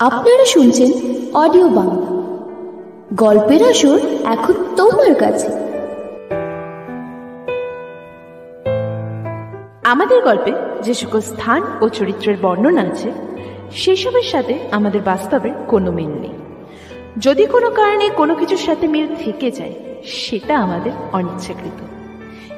[0.00, 0.90] আপনারা শুনছেন
[1.34, 2.06] অডিও বাংলা।
[3.14, 5.48] গল্পের আসর এখন তোমার কাছে।
[9.84, 10.52] আমাদের গল্পে
[10.82, 13.12] যে সকল স্থান ও চরিত্রের বর্ণনা আছে,
[13.72, 16.32] সেসবের সাথে আমাদের বাস্তবের কোনো মিল নেই।
[17.18, 19.72] যদি কোনো কারণে কোনো কিছুর সাথে মিল থেকে যায়,
[20.04, 21.80] সেটা আমাদের অনিচ্ছাকৃত।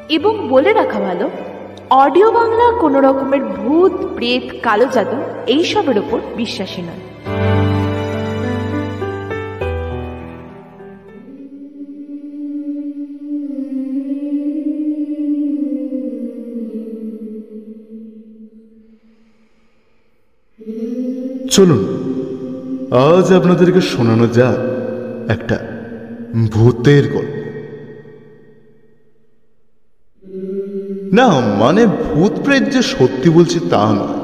[0.09, 1.31] এবং বলে রাখা ভালো,
[1.91, 5.17] অডিও বাংলা কোনো রকমের ভূত, প্রেত, কালো জাদু,
[5.47, 7.12] এইসবের ওপর বিশ্বাসী নয়।
[21.55, 21.83] চলুন,
[23.07, 24.61] আজ আপনাদেরকে শোনানো যাক
[25.35, 25.57] একটা
[26.51, 27.35] ভূতের গল্প।
[31.13, 31.27] না
[31.63, 34.19] মানে ভূত প্রেত যে সত্যি বলছি তা নয়।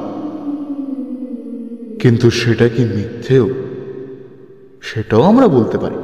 [1.99, 3.47] কিন্তু সেটা কি মিথ্যেও,
[4.83, 5.99] সেটাও আমরা বলতে পারি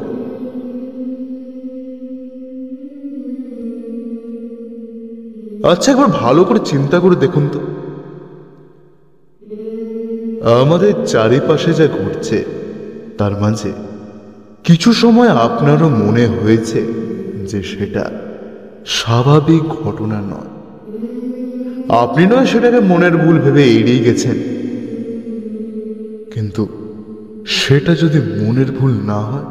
[5.73, 7.61] আচ্ছা একবার ভালো করে চিন্তা করে দেখুন তো।
[10.45, 12.45] আমাদের চারিপাশে যা ঘটছে,
[13.19, 13.73] তার মাঝে
[14.65, 16.81] কিছু সময় আপনারও মনে হয়েছে
[17.47, 18.11] যে সেটা
[18.87, 20.55] স্বাভাবিক ঘটনা নয়।
[21.89, 24.35] আপনি নয় সেটাকে মনের ভুল ভেবে এড়িয়ে গেছেন।
[26.35, 26.69] কিন্তু
[27.47, 29.45] সেটা যদি মনের ভুল না হয়,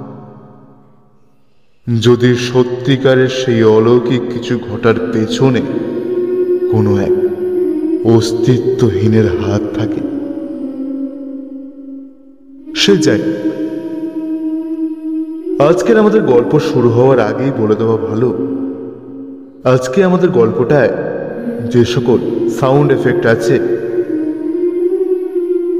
[2.01, 5.61] যদি সত্যিকারের সেই অলৌকিক কিছু ঘটার পেছনে
[6.71, 7.11] কোনো এক
[8.05, 10.12] অস্তিত্বহীনের হাত থাকে
[12.83, 13.21] সে যাই
[15.59, 18.29] আজকের আমাদের গল্প শুরু হওয়ার আগেই বলে দেওয়া ভালো।
[19.63, 20.89] আজকে আমাদের গল্পটায়
[21.71, 23.59] যে সকল সাউন্ড এফেক্ট আছে,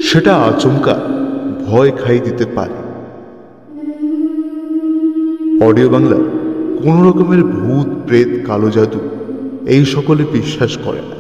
[0.01, 1.01] সেটা আচমকা
[1.67, 2.77] ভয় খাই দিতে পারে।
[5.65, 6.15] অডিও বাংলা
[6.83, 8.99] কোন রকমের ভূত, প্রেত, কালো জাদু
[9.67, 11.17] এই সকলে বিশ্বাস করে না।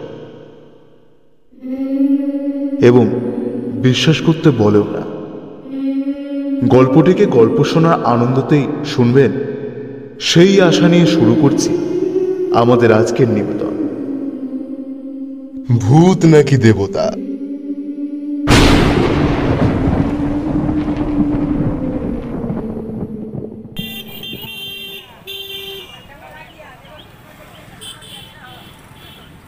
[2.85, 3.05] এবং
[3.81, 5.02] বিশ্বাস করতে বলেও না।
[6.67, 9.31] গল্পটিকে গল্প শোনার আনন্দতেই শুনবেন।
[10.19, 11.69] সেই আশা নিয়ে শুরু করছি
[12.55, 13.73] আমাদের আজকের নিবেদন।
[15.77, 17.11] ভূত নাকি দেবতা?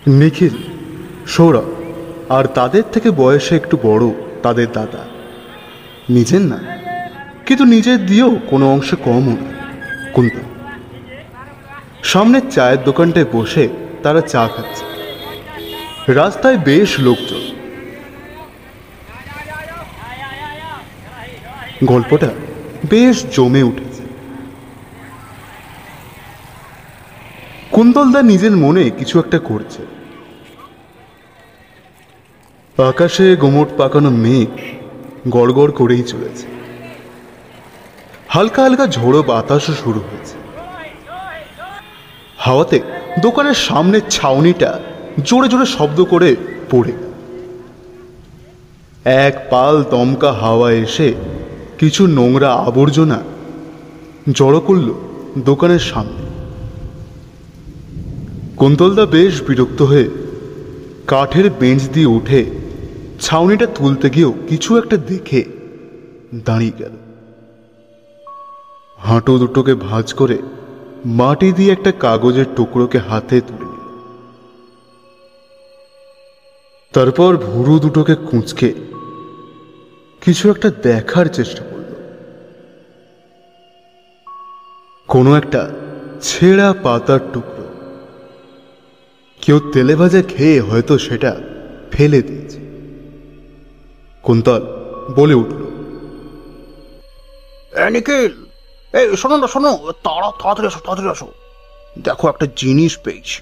[0.07, 0.49] নিখিল
[1.27, 1.63] সৌরভ
[2.29, 4.09] আর তাদের থেকে বয়সে একটু বড়
[4.43, 5.05] তাদের দাদা।
[6.09, 6.74] নিজের না?
[7.45, 9.53] কিন্তু নিজের দিয়েও কোনো অংশে কমও না।
[10.13, 10.33] কুন্ত
[12.03, 13.69] সামনের চায়ের দোকানটায় বসে
[14.03, 14.85] তারা চা খাচ্ছে।
[16.13, 17.55] রাস্তায় বেশ লোকজন।
[21.83, 22.29] গল্পটা
[22.89, 24.03] বেশ জমে উঠেছে।
[27.71, 29.85] কুন্তলদা নিজের মনে কিছু একটা করছে।
[32.83, 34.49] আকাশে গোমট পাকানো মেঘ
[35.29, 36.54] গড়গড় করেই চলেছে।
[38.35, 40.35] হালকা হালকা ঝোড়ো বাতাসও শুরু হয়েছে।
[42.37, 42.79] হাওয়াতে
[43.21, 44.79] দোকানের সামনের ছাউনিটা
[45.23, 46.35] জোরে জোরে শব্দ করে
[46.71, 46.93] পড়ে
[49.05, 51.13] এক পাল দমকা হাওয়া এসে
[51.79, 53.19] কিছু নোংরা আবর্জনা
[54.31, 54.87] জড়ো করল
[55.37, 56.23] দোকানের সামনে।
[58.57, 60.09] কুন্তলদা বেশ বিরক্ত হয়ে
[61.07, 62.41] কাঠের বেঞ্চ দিয়ে উঠে
[63.21, 65.41] ছাউনিটা তুলতে গিয়েও কিছু একটা দেখে
[66.47, 66.95] দাঁড়িয়ে গেল।
[69.05, 70.37] হাঁটু দুটোকে ভাঁজ করে
[71.05, 73.75] মাটি দিয়ে একটা কাগজের টুকরোকে হাতে তুলে নিল।
[76.93, 78.73] তারপর ভুরু দুটোকে কুঁচকে
[80.21, 81.91] কিছু একটা দেখার চেষ্টা করল।
[85.07, 85.69] কোনো একটা
[86.21, 87.65] ছেঁড়া পাতার টুকরো।
[89.41, 91.31] কেউ তেলে ভাজা খেয়ে হয়তো সেটা
[91.91, 92.59] ফেলে দিয়েছে।
[94.23, 94.61] কুন্তল
[95.15, 95.61] বলে উঠল
[97.91, 98.44] নিখিল
[98.99, 99.71] এই শোনো না শোনো।
[100.05, 101.27] তাড়া তাড়াতাড়ি আসো তাড়াতাড়ি আসো।
[102.05, 103.39] দেখো একটা জিনিস পেয়েছি।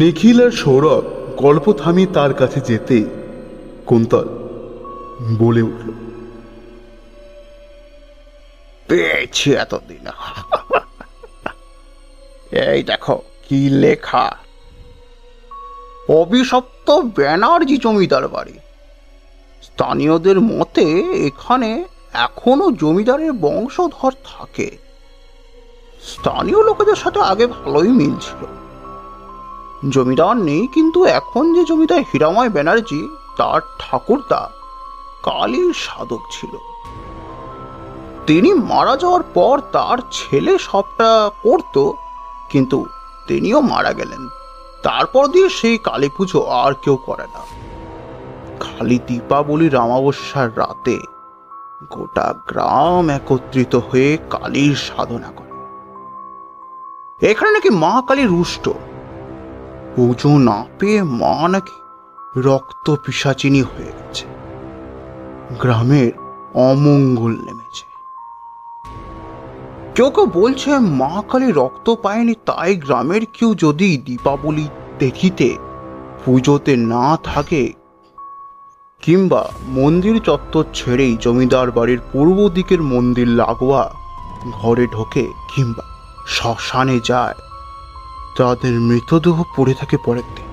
[0.00, 1.04] নিখিল আর সৌরভ
[1.44, 2.96] গল্প থামিয়ে তার কাছে যেতে
[3.88, 4.26] কুন্তল
[5.40, 5.88] বলে উঠল
[8.88, 10.06] পেয়েছি এতদিন।
[12.70, 13.16] এই দেখো
[13.46, 14.26] কি লেখা।
[16.20, 18.56] অভিশপ্ত ব্যানার্জি জমিদার বাড়ি।
[19.66, 20.86] স্থানীয়দের মতে
[21.28, 21.70] এখানে
[22.16, 24.78] এখনও জমিদারের বংশধর থাকে।
[26.02, 28.42] স্থানীয় লোকেদের সাথে আগে ভালোই মিল ছিল।
[29.90, 34.48] জমিদার নেই, কিন্তু এখন যে জমিদার হীরাময় ব্যানার্জি, তার ঠাকুরদা
[35.22, 36.52] কালীর সাধক ছিল।
[38.26, 41.90] তিনি মারা যাওয়ার পর তার ছেলে সবটা করত,
[42.50, 42.86] কিন্তু
[43.28, 44.28] তিনিও মারা গেলেন।
[44.82, 47.42] তারপর দিয়ে সেই কালী পুজো আর কেউ করে না।
[48.60, 50.98] খালি দীপাবলির অমাবস্যার রাতে
[51.84, 55.46] গোটা গ্রাম একত্রিত হয়ে কালীর সাধনা করে।
[57.30, 58.68] এখানে নাকি মা কালী রুষ্ট।
[59.96, 61.82] পুজো না পেয়ে মা নাকি
[62.40, 64.26] রক্ত পিসাচিনী হয়ে গেছে।
[65.60, 66.12] গ্রামের
[66.54, 67.86] অমঙ্গল নেমেছে।
[69.94, 74.68] কেউ কেউ বলছে, মা কালী রক্ত পায়নি, তাই গ্রামের কেউ যদি দীপাবলি
[74.98, 75.56] দেখিতে
[76.24, 77.72] পুজোতে না থাকে
[79.00, 83.82] কিংবা মন্দির চত্বর ছেড়েই জমিদার বাড়ির পূর্ব দিকের মন্দির লাগোয়া
[84.50, 85.84] ঘরে ঢোকে কিংবা
[86.26, 87.34] শ্মশানে যায়।
[88.38, 90.48] তাদের মৃতদেহ পড়ে থাকে পরের দিন।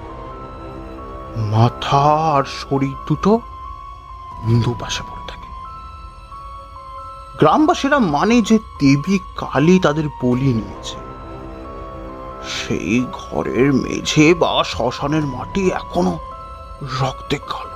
[1.51, 2.01] মাথা
[2.36, 3.31] আর শরীর দুটো
[4.63, 5.50] দুপাশে পড়ে থাকে।
[7.39, 10.98] গ্রামবাসীরা মানে যে দেবী কালী তাদের বলি নিয়েছে।
[12.48, 16.16] সেই ঘরের মেঝে বা শ্মশানের মাটি এখনও
[17.01, 17.73] রক্তে কালো।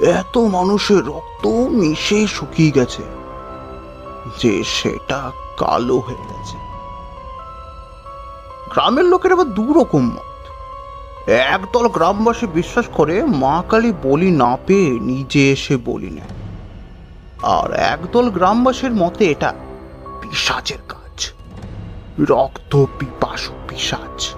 [0.00, 3.02] এত মানুষের রক্ত মিশে শুকিয়ে গেছে
[4.38, 6.56] যে সেটা কালো হয়ে গেছে।
[8.70, 14.90] গ্রামের লোকের আবার দু রকম মত। একদল গ্রামবাসী বিশ্বাস করে মা কালী বলি না পেয়ে
[14.90, 16.26] নিজে এসে বলি নেয়।
[17.42, 19.54] আর একদল গ্রামবাসীর মতে এটা
[20.22, 21.30] পিসাচের কাজ।
[22.20, 24.34] রক্ত পিপাসু পিসাচ।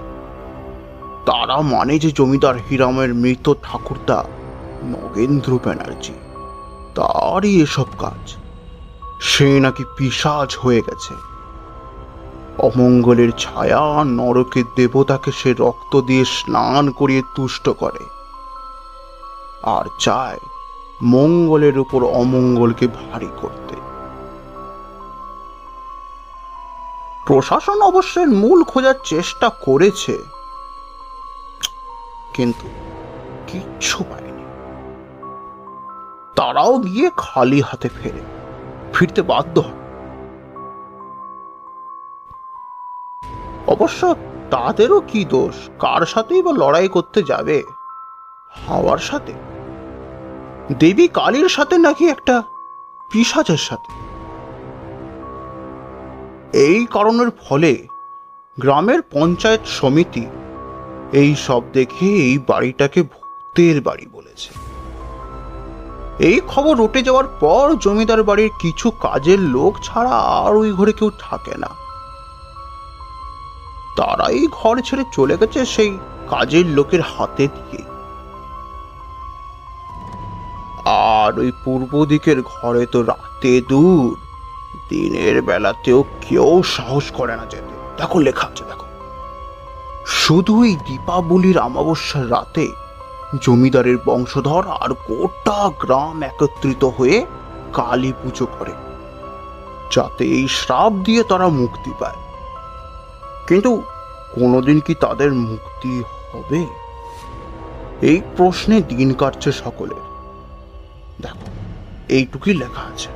[1.25, 4.23] তারা মানে যে জমিদার হিরামের মৃত ঠাকুরদা
[4.87, 6.13] নগেন্দ্র ব্যানার্জি,
[6.95, 8.35] তারই এসব কাজ।
[9.21, 11.13] সে নাকি পিসাজ হয়ে গেছে।
[12.57, 18.05] অমঙ্গলের ছায়া নরকের দেবতাকে সে রক্ত দিয়ে স্নান করিয়ে তুষ্ট করে।
[19.63, 20.39] আর চায়
[21.03, 23.75] মঙ্গলের উপর অমঙ্গলকে ভারী করতে।
[27.25, 30.23] প্রশাসন অবশ্যই মূল খোঁজার চেষ্টা করেছে।
[32.33, 32.67] কিন্তু
[33.47, 34.26] কিচ্ছু পায়নি
[36.37, 38.23] তারাও গিয়ে খালি হাতে ফেরে।
[38.93, 39.77] ফিরতে বাধ্য হয়
[43.67, 44.15] অবশ্য
[44.51, 45.69] তাদেরও কি দোষ?
[45.79, 47.63] কার সাথেই বা লড়াই করতে যাবে?
[48.51, 49.33] হাওয়ার সাথে?
[50.79, 52.43] দেবী কালীর সাথে নাকি একটা
[53.11, 53.91] পিসাচের সাথে?
[56.57, 57.87] এই কারণের ফলে
[58.59, 60.25] গ্রামের পঞ্চায়েত সমিতি
[61.11, 64.05] এই সব দেখে এই বাড়িটাকে ভূতের বাড়ি
[66.19, 71.11] এই খবর উঠে যাওয়ার পর জমিদার বাড়ির কিছু কাজের লোক ছাড়া আর ওই ঘরে কেউ
[71.19, 71.67] থাকে না।
[73.97, 75.97] তারাই ঘর ছেড়ে চলে গেছে সেই
[76.27, 77.83] কাজের লোকের হাতে দিয়ে।
[80.85, 84.15] আর ওই পূর্ব দিকের ঘরে তো রাতে দূর,
[84.89, 88.85] দিনের বেলাতেও কেউ সাহস করে না যেতে। দেখো লেখা আছে, দেখো।
[90.05, 92.71] শুধু এই দীপাবলির অমাবস্যার রাতে
[93.35, 97.25] জমিদারের বংশধর আর গোটা গ্রাম একত্রিত হয়ে
[97.73, 98.73] কালী পুজো করে,
[99.91, 102.19] যাতে এই শ্রাপ দিয়ে তারা মুক্তি পায়।
[103.47, 103.71] কিন্তু
[104.35, 105.93] কোনোদিন কি তাদের মুক্তি
[106.31, 106.61] হবে?
[108.01, 110.03] এই প্রশ্নে দিন কাটছে সকলের।
[111.21, 111.47] দেখো,
[112.09, 113.09] এইটুকুই লেখা আছে।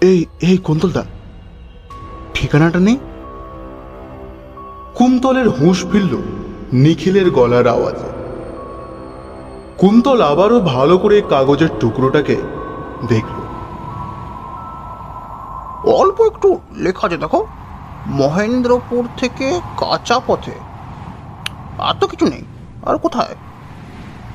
[0.00, 1.04] এই এই কুন্তলদা
[2.34, 2.98] ঠিকানাটা নেই?
[4.94, 6.14] কুন্তলের হুঁশ ফিরল।
[6.72, 8.08] নিখিলের গলার আওয়াজে।
[9.78, 12.36] কুন্তল আবারও ভালো করে কাগজের টুকরোটাকে
[13.08, 13.38] দেখল।
[15.90, 17.46] অল্প একটু লেখা আছে দেখো
[18.06, 20.52] মহেন্দ্রপুর থেকে কাঁচা পথে।
[21.78, 22.42] আর তো কিছু নেই
[22.82, 23.34] আর কোথায়?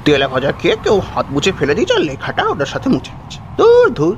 [0.06, 3.94] তেলে ভাজা খেয়ে কেউ হাত মুছে ফেলে দিয়েছে আর লেখাটা ওটার সাথে মুছে গেছে দূর
[3.94, 4.16] ধুর।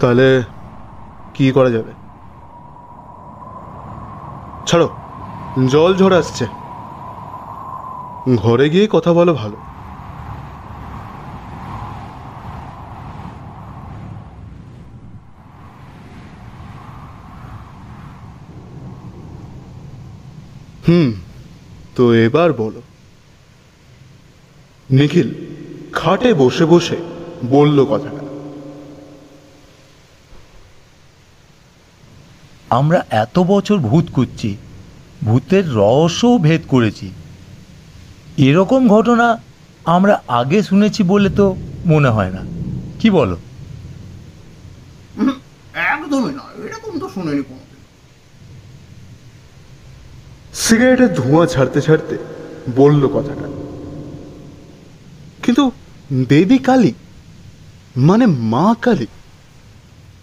[0.00, 0.42] তাহলে
[1.34, 2.03] কি করা যাবে?
[4.66, 4.88] ছাড়ো।
[5.68, 6.46] জল ঝড় আসছে।
[8.36, 9.56] ঘরে গিয়ে কথা বলো ভালো।
[20.88, 21.12] হুম,
[21.96, 22.82] তো এবার বলো।
[24.90, 25.28] নিখিল
[25.92, 26.96] খাটে বসে বসে
[27.50, 28.23] বলল কথাটা।
[32.74, 34.50] আমরা এত বছর ভূত খুঁজছি
[35.24, 37.06] ভূতের রহস্যও ভেদ করেছি।
[38.38, 39.26] এরকম ঘটনা
[39.84, 41.46] আমরা আগে শুনেছি বলে তো
[41.86, 42.42] মনে হয় না।
[43.00, 43.36] কি বলো?
[45.92, 47.80] একদমই না এরকম তো শুনিনি কোনোদিন।
[50.54, 52.14] সিগারেটের ধোঁয়া ছাড়তে ছাড়তে
[52.76, 53.46] বলল কথাটা।
[55.44, 55.64] কিন্তু
[56.28, 56.92] দেবী কালী
[58.08, 59.06] মানে মা কালী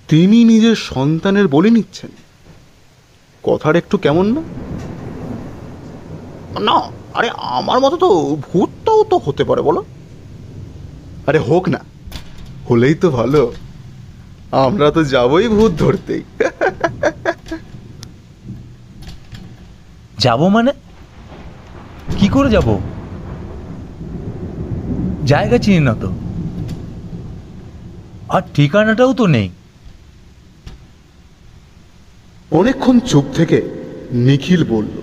[0.08, 2.12] তিনি নিজের সন্তানের বলে নিচ্ছেন।
[3.44, 4.42] কথার একটু কেমন না?
[6.60, 6.82] না
[7.14, 9.84] আরে আমার মতো তো ভূতটাও তো হতে পারে বলো।
[11.28, 11.80] আরে হোক না
[12.70, 13.54] হলেই তো ভালো।
[14.52, 16.24] আমরা তো যাবই ভূত ধরতেই।
[20.20, 20.72] যাব মানে?
[22.18, 22.80] কি করে যাব?
[25.26, 26.12] জায়গা চিনি না তো।
[28.30, 29.50] আর ঠিকানাটাও তো নেই।
[32.60, 33.60] অনেকক্ষণ চুপ থেকে
[34.28, 34.96] নিখিল বলল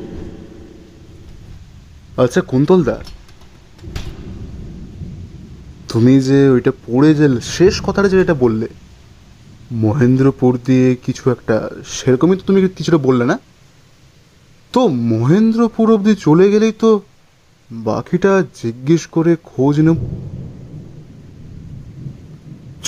[2.22, 2.96] আচ্ছা কুন্তলদা,
[5.90, 7.26] তুমি যে ওইটা পড়ে যে
[7.56, 8.66] শেষ কথাটা যে এটা বললে,
[9.84, 11.56] মহেন্দ্রপুর দিয়ে কিছু একটা,
[11.96, 13.36] সেরকমই তো তুমি কিছুটা বললে না?
[14.74, 14.80] তো
[15.12, 16.90] মহেন্দ্রপুর অবধি চলে গেলেই তো
[17.70, 19.98] বাকিটা জিজ্ঞেস করে খোঁজ নেব।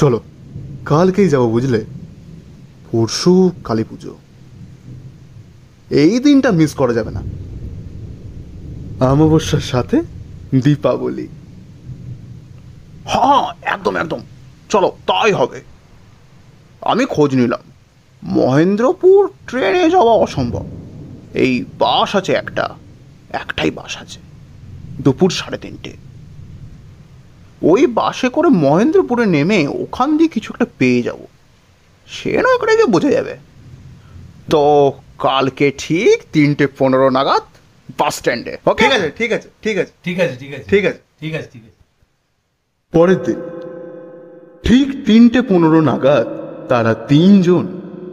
[0.00, 0.18] চলো,
[0.90, 1.80] কালকেই যাব, বুঝলে?
[2.88, 3.34] পরশু
[3.68, 4.12] কালী পুজো
[5.90, 7.22] এই দিনটা মিস করা যাবে না।
[9.06, 10.02] অমাবস্যার সাথে
[10.54, 11.28] দীপাবলি।
[13.04, 14.20] হ্যাঁ একদম একদম।
[14.68, 15.62] চলো, তাই হবে।
[16.80, 17.60] আমি খোঁজ নিলাম।
[18.22, 20.66] মহেন্দ্রপুর ট্রেনে যাওয়া অসম্ভব।
[21.34, 22.74] এই বাস আছে একটা।
[23.30, 24.20] একটাই বাস আছে।
[25.00, 25.92] দুপুর সাড়ে তিনটে।
[27.62, 31.18] ওই বাসে করে মহেন্দ্রপুরে নেমে ওখান দিয়ে কিছু একটা পেয়ে যাব।
[32.06, 33.36] সে নয় করে গিয়ে বোঝা যাবে।
[34.50, 34.92] তো
[35.26, 37.44] কালকে ঠিক তিনটে পনেরো নাগাদ
[37.98, 41.00] বাস স্ট্যান্ডে। ওকে ঠিক আছে ঠিক আছে ঠিক আছে। ঠিক আছে ঠিক আছে। ঠিক আছে।
[41.20, 41.78] ঠিক আছে ঠিক আছে।
[42.92, 43.38] পরের দিন
[44.66, 46.26] ঠিক তিনটে পনেরো নাগাদ
[46.70, 47.64] তারা তিনজন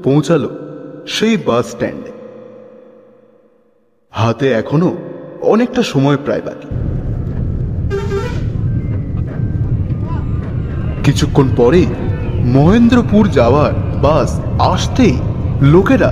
[0.03, 0.49] পৌঁছালো
[1.15, 2.11] সেই বাস স্ট্যান্ডে।
[4.13, 4.89] হাতে এখনও
[5.53, 6.69] অনেকটা সময় প্রায় বাকি।
[11.05, 11.81] কিছুক্ষণ পরে
[12.55, 13.73] মহেন্দ্রপুর যাওয়ার
[14.05, 14.29] বাস
[14.73, 15.15] আসতেই
[15.73, 16.11] লোকেরা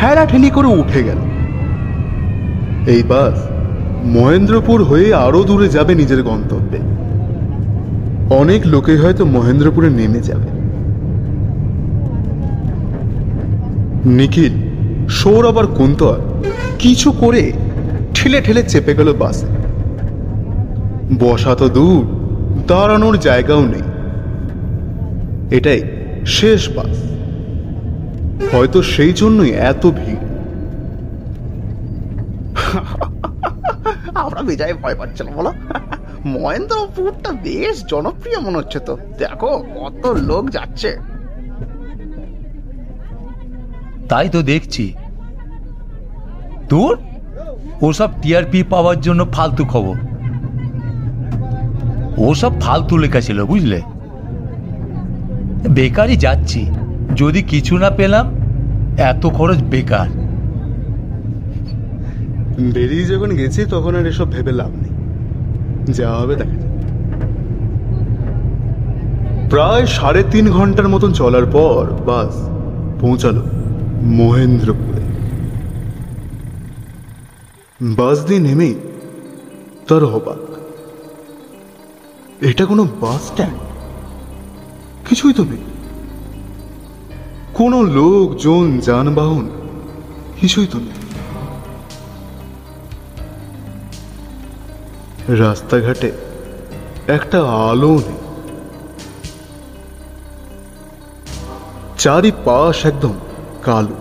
[0.00, 1.16] ঠেলাঠেলি করে উঠে গেল।
[2.86, 3.38] এই বাস
[4.04, 6.78] মহেন্দ্রপুর হয়ে আরও দূরে যাবে নিজের গন্তব্যে।
[8.34, 10.60] অনেক লোকে হয়তো মহেন্দ্রপুরে নেমে যাবে।
[14.08, 14.52] নিখিল,
[15.08, 16.18] সৌরভ আর কুন্তর
[16.78, 17.52] কিছু করে
[18.14, 19.46] ঠেলে ঠেলে চেপে গেল বাসে।
[21.20, 22.06] বসা তো দূর,
[22.66, 23.82] দাঁড়ানোর জায়গাও নেই।
[25.56, 25.82] এটাই
[26.26, 27.19] শেষ বাস।
[28.52, 30.20] হয়তো সেই জন্যই এত ভিড়।
[34.14, 35.52] আমরা বিজয় ভয় পাচ্ছিলাম বলো।
[36.24, 40.96] মহেন্দ্রপুরটা বেশ জনপ্রিয় মনে হচ্ছে তো। দেখো কত লোক যাচ্ছে।
[44.08, 44.94] তাই তো দেখছি।
[46.68, 46.96] তোর?
[47.82, 49.96] ওসব টিআরপি পাওয়ার জন্য ফালতু খবর।
[52.18, 53.80] ওসব ফালতু লেখা ছিল বুঝলে?
[55.70, 56.66] বেকারই যাচ্ছি।
[57.16, 58.26] যদি কিছু না পেলাম,
[58.98, 60.08] এত খরচ বেকার।
[62.72, 64.90] বেরিয়ে যখন গেছি, তখন আর এসব ভেবে লাভ নেই।
[65.92, 66.70] যা হবে দেখা
[69.50, 72.48] প্রায় সাড়ে তিন ঘণ্টার মতন চলার পর বাস
[73.00, 73.42] পৌঁছালো
[74.02, 75.00] মহেন্দ্রপুরে।
[77.82, 78.74] বাস দিয়ে নেমেই
[79.88, 80.50] তার অবাক।
[82.44, 83.54] এটা কোনো বাস স্ট্যান্ড?
[85.08, 85.69] কিছুই তো নেই।
[87.60, 89.48] কোনো লোকজন যানবাহন,
[90.40, 90.98] কিছুই তো নেই।
[95.36, 96.12] রাস্তাঘাটে
[97.08, 98.18] একটা আলো নেই।
[101.98, 103.14] চারিপাশ একদম
[103.62, 103.96] কালো।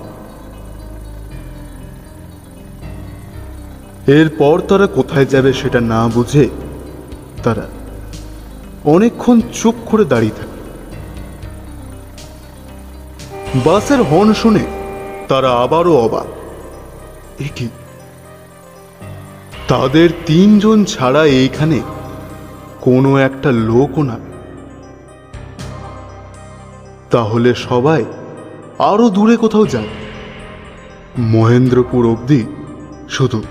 [4.08, 6.50] এরপর তারা কোথায় যাবে সেটা না বুঝে
[7.44, 7.68] তারা
[8.84, 10.49] অনেকক্ষণ চুপ করে দাঁড়িয়ে থাকে।
[13.56, 14.60] বাসের হর্ন শুনে
[15.28, 16.26] তারা আবারও অবাক।
[17.42, 17.70] এ কি
[19.68, 21.82] তাদের তিনজন ছাড়া এইখানে
[22.82, 24.20] কোনো একটা লোকও না
[27.12, 28.06] তাহলে সবাই
[28.80, 29.88] আরও দূরে কোথাও যায়
[31.20, 32.46] মহেন্দ্রপুর অবধি
[33.10, 33.44] শুধু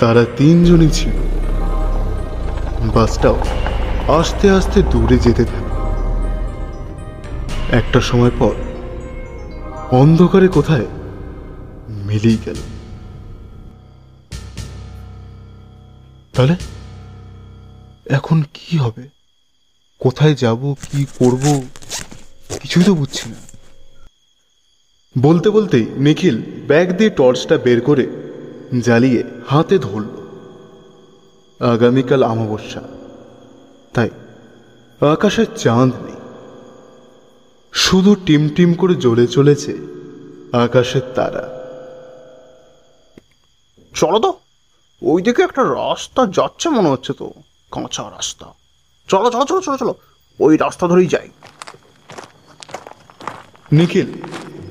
[0.00, 1.12] তারা তিনজনই ছিল।
[2.94, 3.36] বাসটাও
[4.08, 5.70] আস্তে আস্তে দূরে যেতে থাকে।
[7.76, 8.69] একটা সময় পর
[9.92, 10.86] অন্ধকারে কোথায়?
[11.88, 12.54] মিলেই গেল।
[16.32, 16.56] তাহলে?
[18.06, 19.08] এখন কি হবে?
[19.98, 21.62] কোথায় যাব, কি করব?
[22.60, 23.36] কিছুই তো বুঝছি না।
[25.18, 28.06] বলতে বলতেই নিখিল ব্যাগ দিয়ে টর্চটা বের করে
[28.80, 30.08] জ্বালিয়ে হাতে ধরল।
[31.60, 32.82] আগামীকাল অমাবস্যা।
[33.94, 34.10] তাই
[35.00, 36.19] আকাশে চাঁদ নেই।
[37.72, 39.72] শুধু টিম টিম করে জ্বলে চলেছে
[40.52, 41.48] আকাশের তারা।
[43.94, 44.38] চলো তো
[45.02, 47.32] ওইদিকে একটা রাস্তা যাচ্ছে মনে হচ্ছে তো
[47.70, 48.46] কাঁচা রাস্তা।
[49.08, 49.94] চলো চলো চলো চলো চলো
[50.40, 51.30] ওই রাস্তা ধরেই যাই।
[53.72, 54.12] নিখিল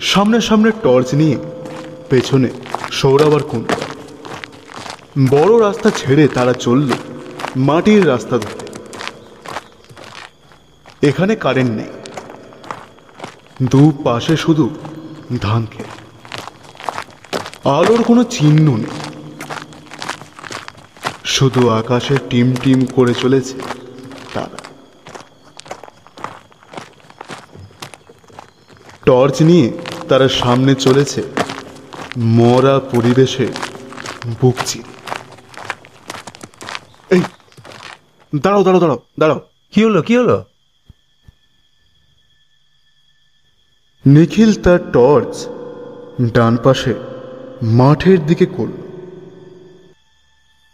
[0.01, 1.37] সামনে সামনে টর্চ নিয়ে
[2.09, 2.49] পেছনে
[2.91, 3.69] সৌরভ আর কুন্দ
[5.29, 6.91] বড় রাস্তা ছেড়ে তারা চলল
[7.55, 8.65] মাটির রাস্তা ধরে।
[11.07, 11.98] এখানে কারেন্ট নেই।
[13.63, 14.69] দু পাশে শুধু
[15.41, 15.85] ধান খেত
[17.67, 18.85] আলোর কোনো চিহ্ন নেই।
[21.23, 23.53] শুধু আকাশে টিম টিম করে চলেছে
[24.33, 24.57] তারা।
[29.05, 29.71] টর্চ নিয়ে
[30.09, 31.23] তারা সামনে চলেছে
[32.17, 33.47] মরা পরিবেশে
[34.41, 34.55] বুক
[37.09, 37.21] এই,
[38.35, 39.39] দাঁড়াও দাঁড়াও দাঁড়াও দাঁড়াও।
[39.71, 40.43] কি হলো কি হলো?
[44.07, 45.47] নিখিল তার টর্চ
[46.31, 46.93] ডান পাশে
[47.61, 48.71] মাঠের দিকে করল।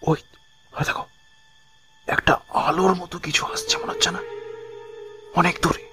[0.08, 0.18] ওই
[0.86, 1.06] দেখো
[2.08, 4.20] একটা আলোর মতো কিছু আসছে মনে হচ্ছে না।
[5.36, 5.84] অনেক দূরে।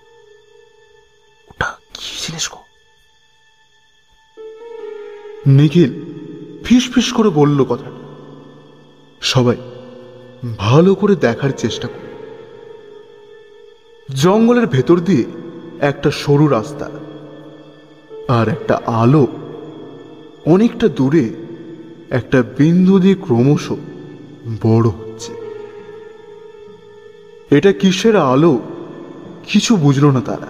[1.48, 2.58] ওটা কি জিনিস গো?
[5.46, 5.90] নিখিল
[6.64, 7.90] ফিস ফিস করে বলল কথাটা।
[9.20, 9.56] সবাই
[10.58, 12.08] ভালো করে দেখার চেষ্টা করল।
[14.14, 15.24] জঙ্গলের ভেতর দিয়ে
[15.80, 16.90] একটা সরু রাস্তা
[18.28, 19.26] আর একটা আলো
[20.46, 21.30] অনেকটা দূরে
[22.10, 23.72] একটা বিন্দু দিয়ে ক্রমশ
[24.62, 25.32] বড় হচ্ছে।
[27.50, 28.60] এটা কিসের আলো?
[29.46, 30.46] কিছু বুঝলো না তারা।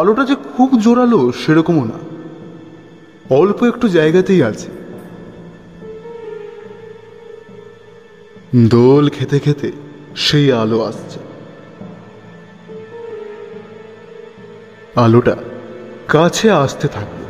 [0.00, 1.98] আলোটা যে খুব জোরালো সেরকমও না।
[3.34, 4.68] অল্প একটু জায়গাতেই আছে।
[8.68, 9.72] দোল খেতে খেতে
[10.16, 11.25] সেই আলো আসছে।
[14.96, 15.36] আলোটা
[16.08, 17.20] কাছে আসতে থাকল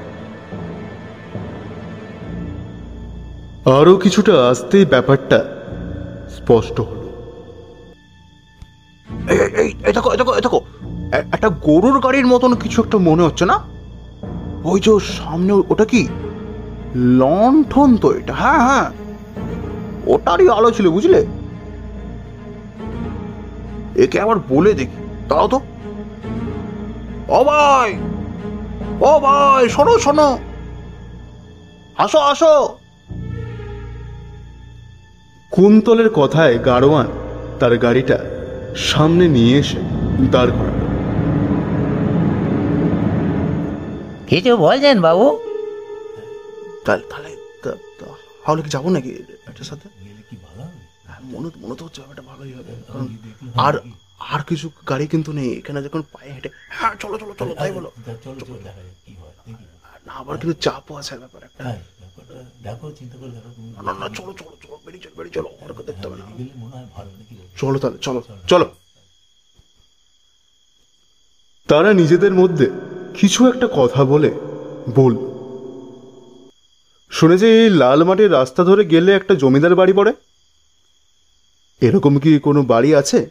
[3.70, 5.44] আরও কিছুটা আসতেই ব্যাপারটা
[6.36, 7.08] স্পষ্ট হলো।
[9.92, 10.60] দেখো দেখো দেখো।
[11.32, 13.58] একটা গরুর গাড়ির মতন কিছু একটা মনে হচ্ছে না?
[14.64, 16.08] ওই যে সামনে ওটা কি?
[16.96, 18.90] লণ্ঠন তো এটা। হ্যাঁ হ্যাঁ।
[20.06, 21.26] ওটারই আলো ছিল, বুঝলে?
[23.96, 24.96] একে আবার বলে দেখি।
[25.28, 25.60] তাও তো।
[27.28, 27.44] ও
[29.20, 30.38] ভাই শোনো শোনো।
[31.96, 32.78] আসো আসো।
[35.50, 37.06] কুন্তলের কথায় গাড়োয়ান
[37.60, 38.18] তার গাড়িটা
[38.76, 39.76] সামনে নিয়ে এসে
[40.30, 40.86] দাঁড় করালো।
[44.26, 45.38] কিছু বলছেন বাবু?
[46.84, 49.88] তাহলে তাহলে কি যাব নাকি এটার সাথে?
[51.06, 53.06] হ্যাঁ, মনে তো- মনে তো হচ্ছে ব্যাপারটা ভালোই হবে। কারণ
[53.54, 53.74] আর
[54.20, 57.92] আর কিছু গাড়ি কিন্তু নেই। এখানে যখন পায়ে হেঁটে হ্যাঁ চলো চলো চলো তাই বলো।
[60.06, 61.62] না আবার কিন্তু চাপও আছে ব্যাপার একটা।
[63.86, 66.26] না না চলো চলো চলো বেরিয়ে চলো বেরিয়ে চলো আর দেখতে হবে না।
[67.56, 68.66] চলো তাহলে চলো চলো।
[71.68, 72.70] তারা নিজেদের মধ্যে
[73.20, 74.30] কিছু একটা কথা বলে
[74.94, 75.14] বল।
[77.10, 80.12] শুনেছে এই লাল মাটির রাস্তা ধরে গেলে একটা জমিদার বাড়ি পড়ে?
[81.80, 83.30] এরকম কি কোনো বাড়ি আছে?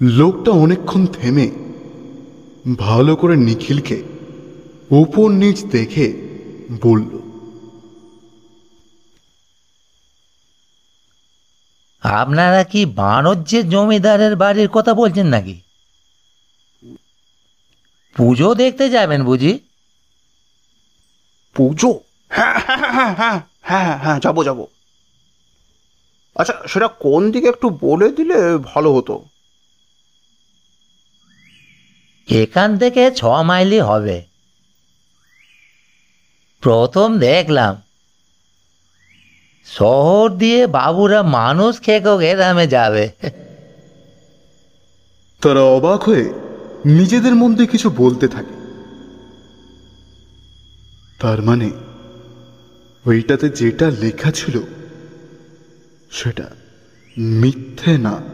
[0.00, 1.50] লোকটা অনেকক্ষণ থেমে
[2.78, 4.02] ভালো করে নিখিলকে
[4.90, 6.12] উপর নিচ দেখে
[6.82, 7.12] বলল
[12.02, 15.60] আপনারা কি বাণজ্যের জমিদারের বাড়ির কথা বলছেন নাকি?
[18.16, 19.58] পুজো দেখতে যাবেন বুঝি?
[21.56, 22.00] পুজো?
[22.30, 24.66] হ্যাঁ হ্যাঁ হ্যাঁ হ্যাঁ হ্যাঁ হ্যাঁ হ্যাঁ যাব যাব।
[26.34, 29.24] আচ্ছা সেটা কোন দিকে একটু বলে দিলে ভালো হতো?
[32.28, 34.22] এখান থেকে ছ মাইলই হবে।
[36.60, 37.82] প্রথম দেখলাম,
[39.64, 43.10] শহর দিয়ে বাবুরা মানুষ খেকো গ্রামে যাবে।
[45.40, 46.32] তারা অবাক হয়ে
[46.84, 48.54] নিজেদের মধ্যে কিছু বলতে থাকে।
[51.18, 51.70] তার মানে
[53.06, 54.60] ওইটাতে যেটা লেখা ছিল,
[56.10, 56.50] সেটা
[57.18, 58.33] মিথ্যে না।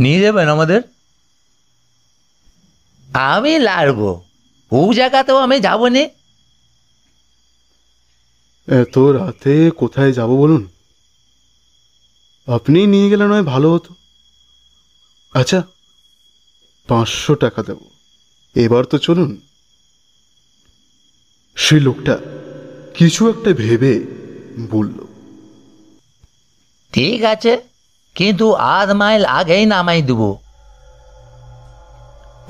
[0.00, 0.82] নিয়ে যাবেন আমাদের?
[3.08, 4.24] আমি লাড়বো।
[4.72, 6.08] ও জায়গাতেও আমি যাব নি
[8.68, 10.68] এত রাতে কোথায় যাব বলুন?
[12.46, 13.94] আপনি নিয়ে গেলে নয় ভালো হতো।
[15.34, 15.62] আচ্ছা
[16.88, 17.80] পাঁচশো টাকা দেব।
[18.56, 19.40] এবার তো চলুন।
[21.56, 22.18] সে লোকটা
[22.94, 23.92] কিছু একটা ভেবে
[24.70, 24.98] বলল
[26.92, 27.69] ঠিক আছে।
[28.20, 30.22] কিন্তু আধ মাইল আগেই নামাই দেব।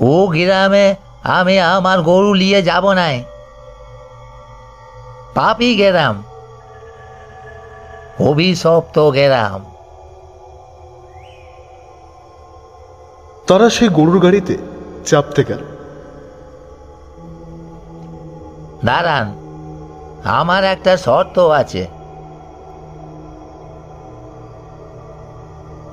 [0.01, 3.23] ও গ্রামে আমি আমার গরু নিয়ে যাব নাই।
[5.33, 6.23] পাপি গেরাম
[8.19, 9.61] অভিশপ্ত গেরাম।
[13.47, 14.57] তারা সেই গরুর গাড়িতে
[15.05, 15.61] চাপতে গেল।
[18.85, 19.27] দাঁড়ান
[20.23, 22.00] আমার একটা শর্ত আছে।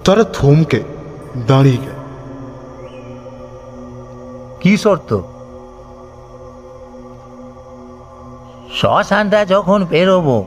[0.09, 0.81] তারা থমকে
[1.47, 1.99] দাঁড়িয়ে গেল।
[4.61, 5.21] কি শর্ত?
[8.75, 10.45] শ্মশানটা যখন বেরোবো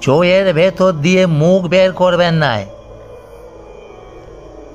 [0.00, 2.66] চোয়ের ভেতর দিয়ে মুখ বের করবেন নাই।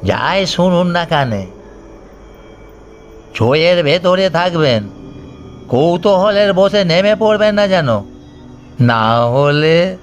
[0.03, 1.45] যাই শুনুন না কানে
[3.34, 4.89] চোয়ের ভেতরে থাকবেন
[5.69, 7.89] কৌতূহলের বসে নেমে পড়বেন না যেন।
[8.82, 9.97] না হলে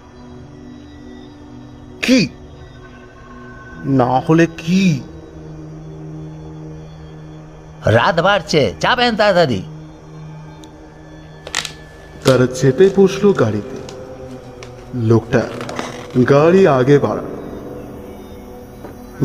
[2.03, 2.29] কি?
[3.87, 5.01] না হলে কি?
[7.87, 9.63] রাত বাড়ছে যাবেন তাড়াতাড়ি।
[12.25, 13.77] তারা চেপে বসল গাড়িতে।
[14.95, 15.43] লোকটা
[16.31, 17.25] গাড়ি আগে বাড়াল।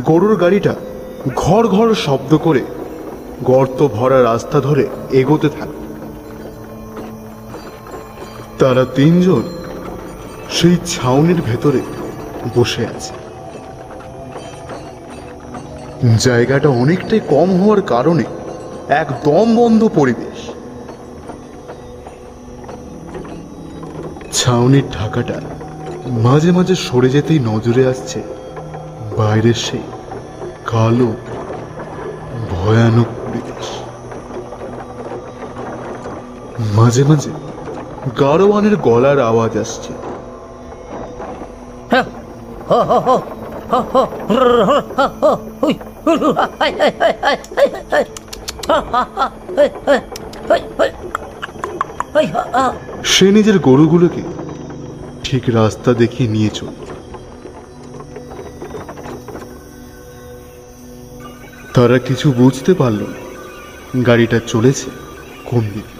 [0.05, 0.75] গরুর গাড়িটা
[1.35, 2.61] ঘর ঘর শব্দ করে
[3.43, 5.81] গর্ত ভরা রাস্তা ধরে এগোতে থাকে।
[8.59, 9.41] তারা তিনজন
[10.51, 11.79] সেই ছাউনির ভেতরে
[12.55, 13.20] বসে আছে।
[16.19, 18.25] জায়গাটা অনেকটাই কম হওয়ার কারণে
[18.95, 20.39] একদম বন্ধ পরিবেশ
[24.33, 25.37] ছাউনির ঢাকাটা
[26.25, 28.19] মাঝে মাঝে সরে যেতেই নজরে আসছে
[29.17, 29.85] বাইরের সেই
[30.65, 31.09] কালো
[32.51, 33.67] ভয়ানক পরিবেশ
[36.75, 37.31] মাঝে মাঝে
[38.19, 39.91] গারোয়ানের গলার আওয়াজ আসছে
[53.03, 54.21] সে নিজের গরুগুলোকে
[55.23, 56.67] ঠিক রাস্তা দেখিয়ে নিয়ে চল।
[61.73, 63.01] তারা কিছু বুঝতে পারল
[64.05, 64.89] গাড়িটা চলেছে
[65.45, 65.95] কোন দিকে?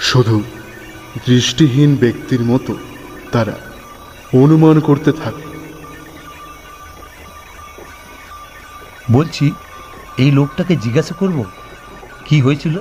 [0.00, 0.42] শুধু
[1.26, 2.74] দৃষ্টিহীন ব্যক্তির মতো
[3.32, 3.52] তারা
[4.34, 5.55] অনুমান করতে থাকে।
[9.10, 9.52] বলছি,
[10.18, 11.44] এই লোকটাকে জিজ্ঞাসা করব,
[12.26, 12.76] কি হয়েছিল?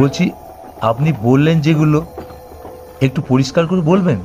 [0.00, 0.24] বলছি,
[0.80, 1.98] আপনি বললেন যেগুলো,
[3.06, 4.20] একটু পরিষ্কার করে বলবেন?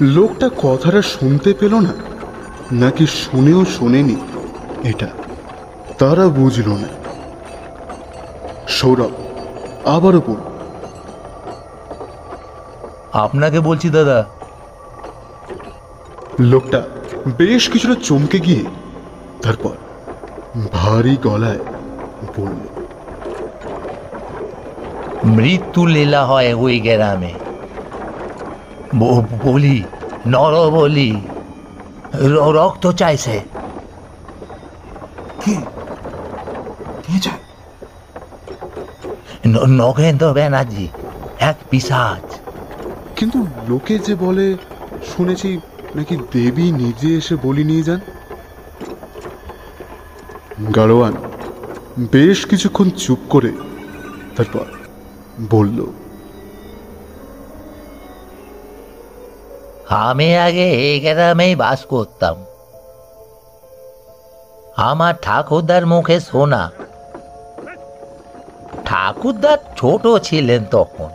[0.00, 1.92] লোকটা কথাটা শুনতে পেল না,
[2.82, 4.16] নাকি শুনেও শোনেনি
[4.90, 5.08] এটা,
[5.98, 6.90] তারা বুঝল না।
[8.76, 9.12] সৌরভ,
[9.96, 10.51] আবারও বলল
[13.12, 14.24] আপনাকে বলছি দাদা।
[16.40, 16.82] লোকটা
[17.36, 18.64] বেশ কিছুটা চমকে গিয়ে
[19.42, 19.74] তারপর
[20.72, 21.58] ভারী গলায়
[22.36, 22.60] বলল
[25.24, 27.34] মৃত্যু লীলা হয় ওই গ্রামে।
[29.44, 29.82] বলি
[30.26, 31.20] নর বলি
[32.54, 33.40] রক্ত চাইছে।
[39.68, 40.88] নগেন্দ্র ব্যানার্জি
[41.38, 42.31] এক পিসাজ।
[43.22, 44.46] কিন্তু লোকে যে বলে,
[45.10, 45.50] শুনেছি
[45.94, 48.00] নাকি দেবী নিজে এসে বলি নিয়ে যান?
[50.76, 51.14] গাড়োয়ান
[52.14, 53.50] বেশ কিছুক্ষণ চুপ করে
[54.36, 54.66] তারপর
[55.50, 55.78] বলল,
[60.06, 62.36] আমি আগে এই গ্রামেই বাস করতাম।
[64.90, 66.62] আমার ঠাকুরদার মুখে শোনা
[68.84, 71.10] ঠাকুরদার ছোট ছিলেন তখন।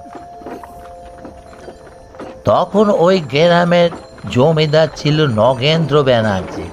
[2.48, 3.90] তখন ওই গ্রামের
[4.32, 6.64] জমিদার ছিল নগেন্দ্র ব্যানার্জি।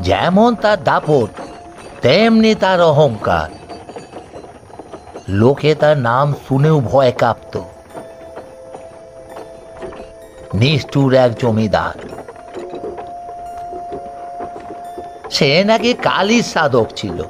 [0.00, 1.40] যেমন তার দাপট,
[2.02, 3.48] তেমনি তার অহংকার।
[5.28, 7.64] লোকে তার নাম শুনেও ভয় কাঁপতো।
[10.54, 12.08] নিষ্ঠুর এক জমিদার।
[15.30, 17.22] সে নাকি কালির সাধক ছিল।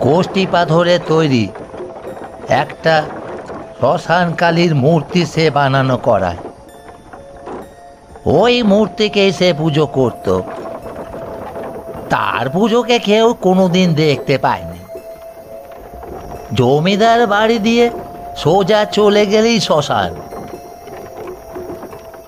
[0.00, 1.48] কোষ্টি পাথরে তৈরি
[2.48, 3.02] একটা
[3.80, 6.36] শ্মশান কালীর মূর্তি সে বানানো করায়।
[8.26, 10.40] ওই মূর্তিকে সে পুজো করত।
[12.10, 14.78] তার পুজোকে কেউ কোনোদিন দেখতে পায়নি।
[16.54, 17.90] জমিদার বাড়ি দিয়ে
[18.36, 20.14] সোজা চলে গেলেই শ্মশান।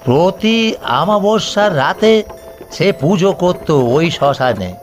[0.05, 2.23] প্রতি আমাবস্যার রাতে
[2.71, 4.75] সে পুজো করত ওই শ্মশানে।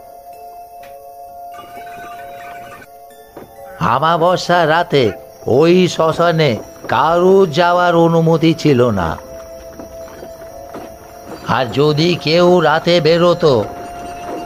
[3.80, 5.12] আমাবস্যার রাতে
[5.48, 6.56] ওই শ্মশানে
[6.88, 9.16] কারু যাওয়ার অনুমতি ছিল না।
[11.48, 13.64] আর যদি কেউ রাতে বেরোতো,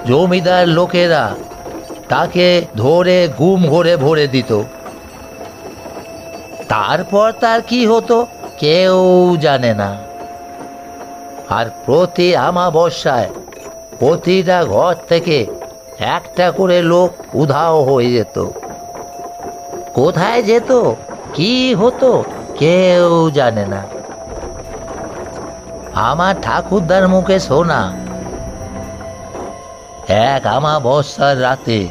[0.07, 1.35] জমিদার লোকেরা
[2.09, 4.63] তাকে ধরে গুম ঘরে ভরে দিত।
[6.69, 8.27] তারপর তার কি হতো
[8.59, 8.97] কেউ
[9.41, 9.97] জানে না।
[11.49, 13.31] আর প্রতি আমাবস্যায়
[13.99, 15.47] প্রতিটা ঘর থেকে
[15.99, 18.51] একটা করে লোক উধাও হয়ে যেত।
[19.95, 20.93] কোথায় যেত?
[21.35, 22.25] কি হতো?
[22.59, 23.83] কেউ জানে না।
[25.95, 27.93] আমার ঠাকুরদার মুখে শোনা
[30.09, 31.89] এক আমাবস্যার রাতে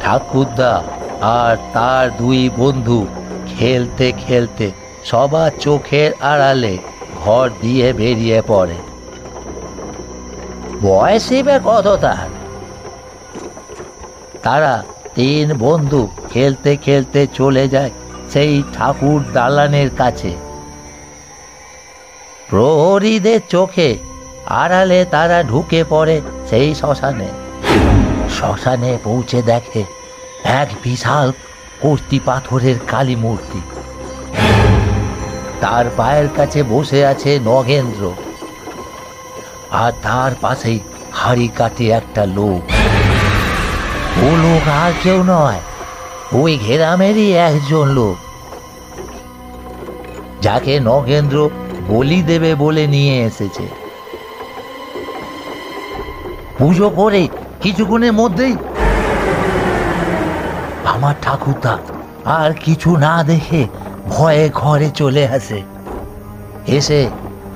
[0.00, 0.82] ঠাকুরদা
[1.20, 3.06] আর তার দুই বন্ধু
[3.46, 4.70] খেলতে খেলতে
[5.04, 6.78] সবার চোখের আড়ালে
[7.24, 8.78] ঘর দিয়ে বেরিয়ে পড়ে।
[10.82, 12.28] বয়সই বা কত তার?
[14.42, 14.82] তারা
[15.20, 17.90] তিন বন্ধু খেলতে খেলতে চলে যায়
[18.32, 20.36] সেই ঠাকুর দালানের কাছে।
[22.48, 23.98] প্রহরীদের চোখে
[24.46, 27.28] আড়ালে তারা ঢুকে পড়ে সেই শ্মশানে।
[28.38, 29.84] শ্মশানে পৌঁছে দেখে
[30.44, 31.32] এক বিশাল
[31.80, 33.60] কর্তি পাথরের কালী মূর্তি।
[35.60, 38.12] তার পায়ের কাছে বসে আছে নগেন্দ্র।
[39.70, 40.80] আর তার পাশেই
[41.12, 42.79] হাড়ি কাটে একটা লোক।
[44.22, 45.60] ও লোক আর কেউ নয়,
[46.32, 48.16] ওই ঘেরামেরই একজন লোক।
[50.42, 51.50] যাকে নগেন্দ্র
[51.88, 53.68] বলি দেবে বলে নিয়ে এসেছে।
[56.58, 57.28] পুজো করে
[57.62, 58.56] কিছুক্ষণের মধ্যেই
[60.84, 61.78] আমার ঠাকুরদা
[62.24, 63.66] আর কিছু না দেখে
[64.08, 65.62] ভয়ে ঘরে চলে আসে।
[66.66, 67.10] এসে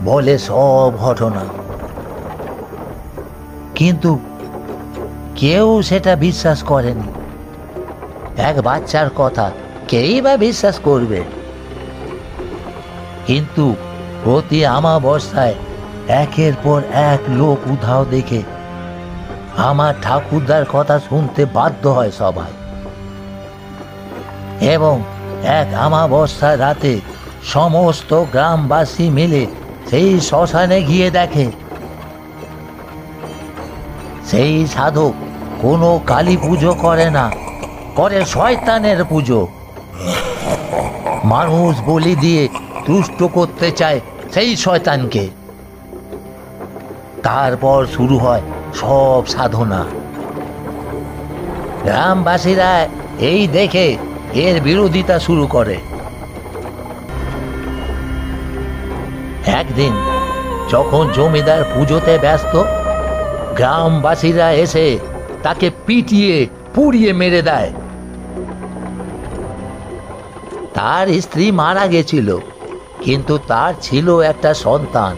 [0.04, 1.44] বলে সব ঘটনা।
[3.74, 4.18] কিন্তু
[5.36, 7.08] কেউ সেটা বিশ্বাস করেনি।
[8.40, 9.46] এক বাচ্চার কথা,
[9.88, 11.20] কেই বা বিশ্বাস করবে?
[13.26, 13.74] কিন্তু
[14.24, 15.54] প্রতি আমাবস্যায়
[16.08, 18.42] একের পর এক লোক উধাও দেখে
[19.56, 22.52] আমার ঠাকুরদার কথা শুনতে বাধ্য হয় সবাই।
[24.72, 25.02] এবং
[25.42, 27.00] এক আমাবস্যার রাতে
[27.44, 29.46] সমস্ত গ্রামবাসী মিলে
[29.90, 31.46] সেই শ্মশানে গিয়ে দেখে,
[34.26, 35.14] সেই সাধক
[35.64, 37.30] কোনো কালী পুজো করে না,
[37.94, 39.40] করে শয়তানের পুজো।
[41.24, 42.48] মানুষ বলি দিয়ে
[42.86, 44.00] তুষ্ট করতে চায়
[44.32, 45.24] সেই শয়তানকে।
[47.22, 48.40] তারপর শুরু হয়
[48.74, 49.84] সব সাধনা।
[51.84, 53.96] গ্রামবাসীরা এই দেখে
[54.44, 55.76] এর বিরোধিতা শুরু করে।
[59.60, 59.92] একদিন
[60.70, 62.54] যখন জমিদার পুজোতে ব্যস্ত,
[63.56, 64.98] গ্রামবাসীরা এসে
[65.44, 66.36] তাকে পিটিয়ে,
[66.74, 67.70] পুড়িয়ে মেরে দেয়।
[70.76, 72.28] তার স্ত্রী মারা গেছিল,
[73.04, 75.14] কিন্তু তার ছিল একটা সন্তান।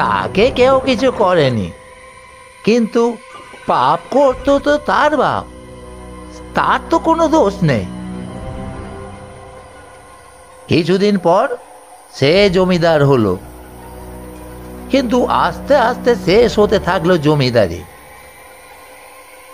[0.00, 1.68] তাকে কেউ কিছু করেনি,
[2.66, 3.02] কিন্তু
[3.70, 5.44] পাপ করতো তো তার বাপ।
[6.56, 7.84] তার তো কোনো দোষ নেই।
[10.68, 11.46] কিছুদিন পর
[12.14, 13.32] সে জমিদার হলো,
[14.90, 17.80] কিন্তু আস্তে আস্তে শেষ হতে থাকল জমিদারি।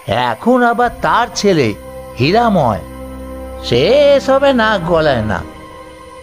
[0.07, 1.75] এখন আবার তার ছেলে
[2.21, 2.81] হীরাময়।
[3.65, 5.43] সে এসবে নাক গলায় না।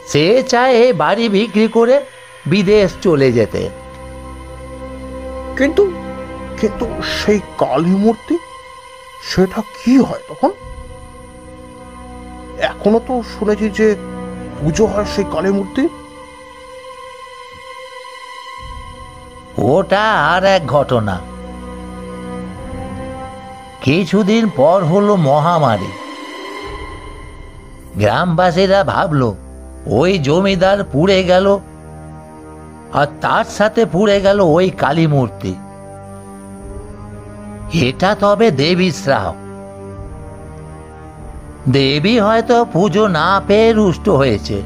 [0.08, 2.06] সে চায় এই বাড়ি বিক্রি করে
[2.46, 3.70] বিদেশ চলে যেতে।
[5.58, 5.92] কিন্তু
[6.62, 8.38] কিন্তু সেই কালী মূর্তি
[9.24, 10.52] সেটা কি হয় তখন?
[12.60, 13.96] এখনও তো শুনেছি যে
[14.62, 15.88] পুজো হয় সেই কালী মূর্তি।
[19.58, 21.29] ওটা আর এক ঘটনা।
[23.82, 25.92] কিছুদিন পর হলো মহামারী।
[27.96, 29.36] গ্রামবাসীরা ভাবলো,
[29.86, 31.60] ওই জমিদার পুড়ে গেল,
[32.94, 35.56] আর তার সাথে পুড়ে গেল ওই কালী মূর্তি।
[37.88, 39.36] এটা তবে দেবী শ্রাপ
[41.70, 44.62] দেবী হয়তো পুজো না পেয়ে রুষ্ট হয়েছে।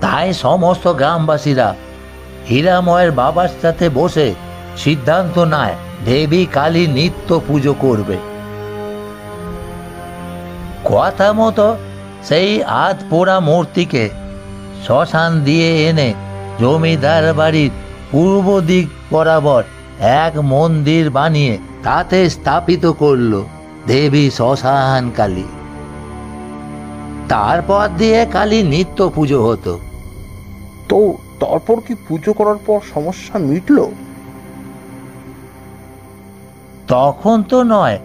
[0.00, 1.74] তাই সমস্ত গ্রামবাসীরা
[2.50, 4.34] হীরাময়ের বাবার সাথে বসে
[4.82, 8.16] সিদ্ধান্ত নেয়, দেবী কালী নিত্য পুজো করবে।
[10.84, 11.66] কথা মতো
[12.28, 12.50] সেই
[12.84, 14.04] আধ পোড়া মূর্তিকে
[14.84, 16.08] শ্মশান দিয়ে এনে
[16.60, 17.72] জমিদার বাড়ির
[18.10, 19.62] পূর্ব দিক বরাবর
[20.24, 23.32] এক মন্দির বানিয়ে তাতে স্থাপিত করল
[23.86, 25.46] দেবী শ্মশান কালী।
[27.28, 29.74] তারপর দিয়ে কালী নিত্য পুজো হতো।
[30.88, 31.00] তো
[31.40, 33.86] তারপর কি পুজো করার পর সমস্যা মিটলো?
[36.88, 37.98] তখন তো নয়,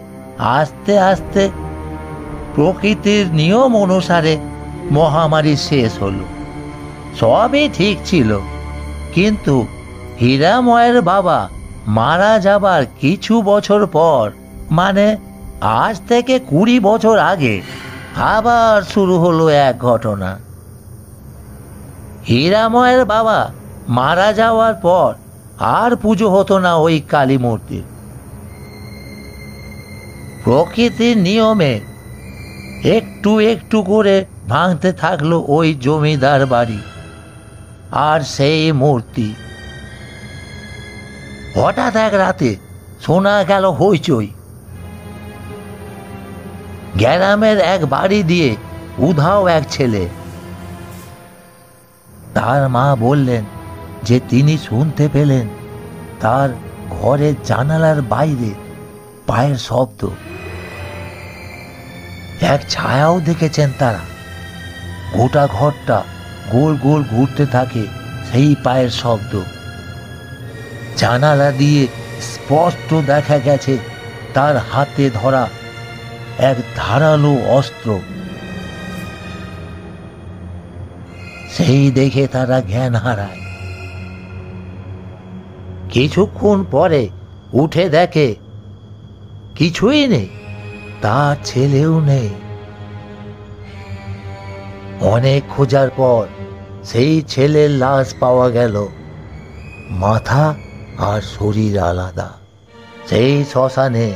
[0.56, 1.42] আস্তে আস্তে
[2.54, 4.34] প্রকৃতির নিয়ম অনুসারে
[4.90, 6.24] মহামারী শেষ হলো।
[7.20, 8.30] সবই ঠিক ছিল,
[9.14, 9.54] কিন্তু
[10.20, 11.38] হীরাময়ের বাবা
[11.98, 14.24] মারা যাবার কিছু বছর পর
[14.70, 15.06] মানে
[15.82, 17.54] আজ থেকে কুড়ি বছর আগে,
[18.34, 20.30] আবার শুরু হলো এক ঘটনা।
[22.28, 23.38] হীরাময়ের বাবা
[23.88, 25.10] মারা যাওয়ার পর
[25.78, 27.86] আর পুজো হতো না ওই কালী মূর্তির।
[30.44, 31.80] প্রকৃতির নিয়মে
[32.84, 36.78] একটু একটু করে ভাঙতে থাকল ওই জমিদার বাড়ি
[37.92, 39.34] আর সেই মূর্তি।
[41.56, 42.56] হঠাৎ এক রাতে
[43.00, 44.28] শোনা গেল হইচই।
[46.96, 48.56] গ্যারামের এক বাড়ি দিয়ে
[48.98, 50.08] উধাও এক ছেলে।
[52.34, 53.44] তার মা বললেন
[54.02, 55.48] যে তিনি শুনতে পেলেন
[56.20, 56.48] তার
[56.90, 58.50] ঘরের জানালার বাইরে
[59.26, 60.08] পায়ের শব্দ।
[62.40, 63.98] এক ছায়াও দেখেছেন তারা।
[65.12, 66.04] গোটা ঘরটা
[66.50, 67.86] গোল গোল ঘুরতে থাকে
[68.32, 69.42] সেই পায়ের শব্দ।
[70.96, 71.86] জানালা দিয়ে
[72.20, 73.78] স্পষ্ট দেখা গেছে
[74.34, 75.48] তার হাতে ধরা
[76.38, 78.00] এক ধারালো অস্ত্র।
[81.50, 83.40] সেই দেখে তারা জ্ঞান হারায়।
[85.90, 87.08] কিছুক্ষণ পরে
[87.52, 88.34] উঠে দেখে,
[89.56, 90.28] কিছুই নেই।
[91.02, 92.28] তার ছেলেও নেই।
[95.00, 96.26] অনেক খোঁজার পর
[96.84, 98.86] সেই ছেলের লাশ পাওয়া গেল।
[99.90, 100.54] মাথা
[100.98, 102.30] আর শরীর আলাদা।
[103.08, 104.12] সেই শ্মশানে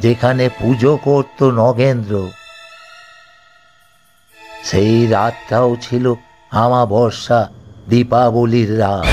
[0.00, 2.28] যেখানে পুজো করত নগেন্দ্র।
[4.64, 6.14] সেই রাতটাও ছিল
[6.50, 7.48] আমাবর্ষা
[7.88, 9.06] দীপাবলির রাত।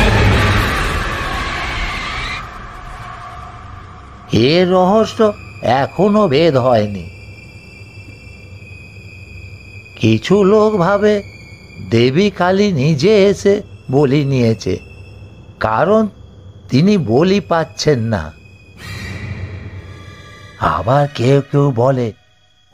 [4.33, 7.09] এর রহস্য এখনও ভেদ হয়নি।
[9.95, 11.23] কিছু লোক ভাবে,
[11.89, 14.79] দেবী কালী নিজে এসে বলি নিয়েছে,
[15.59, 16.07] কারণ
[16.69, 18.33] তিনি বলি পাচ্ছেন না।
[20.59, 22.13] আবার কেউ কেউ বলে,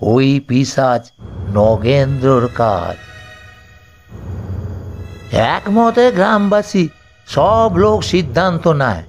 [0.02, 1.12] ওই পিসাজ
[1.54, 2.98] নগেন্দ্রর কাজ।
[5.32, 6.88] একমতে গ্রামবাসী,
[7.28, 9.04] সব লোক সিদ্ধান্ত নেয়।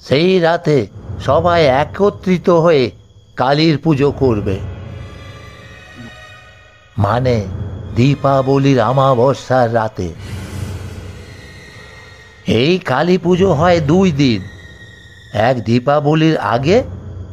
[0.00, 0.86] সেই রাতে
[1.24, 2.90] সবাই একত্রিত হয়ে
[3.38, 4.56] কালীর পুজো করবে।
[6.98, 7.36] মানে
[7.96, 10.08] দীপাবলির আমাবস্যার রাতে।
[12.46, 14.40] এই কালী পুজো হয় দুই দিন,
[15.48, 16.78] এক দীপাবলির আগে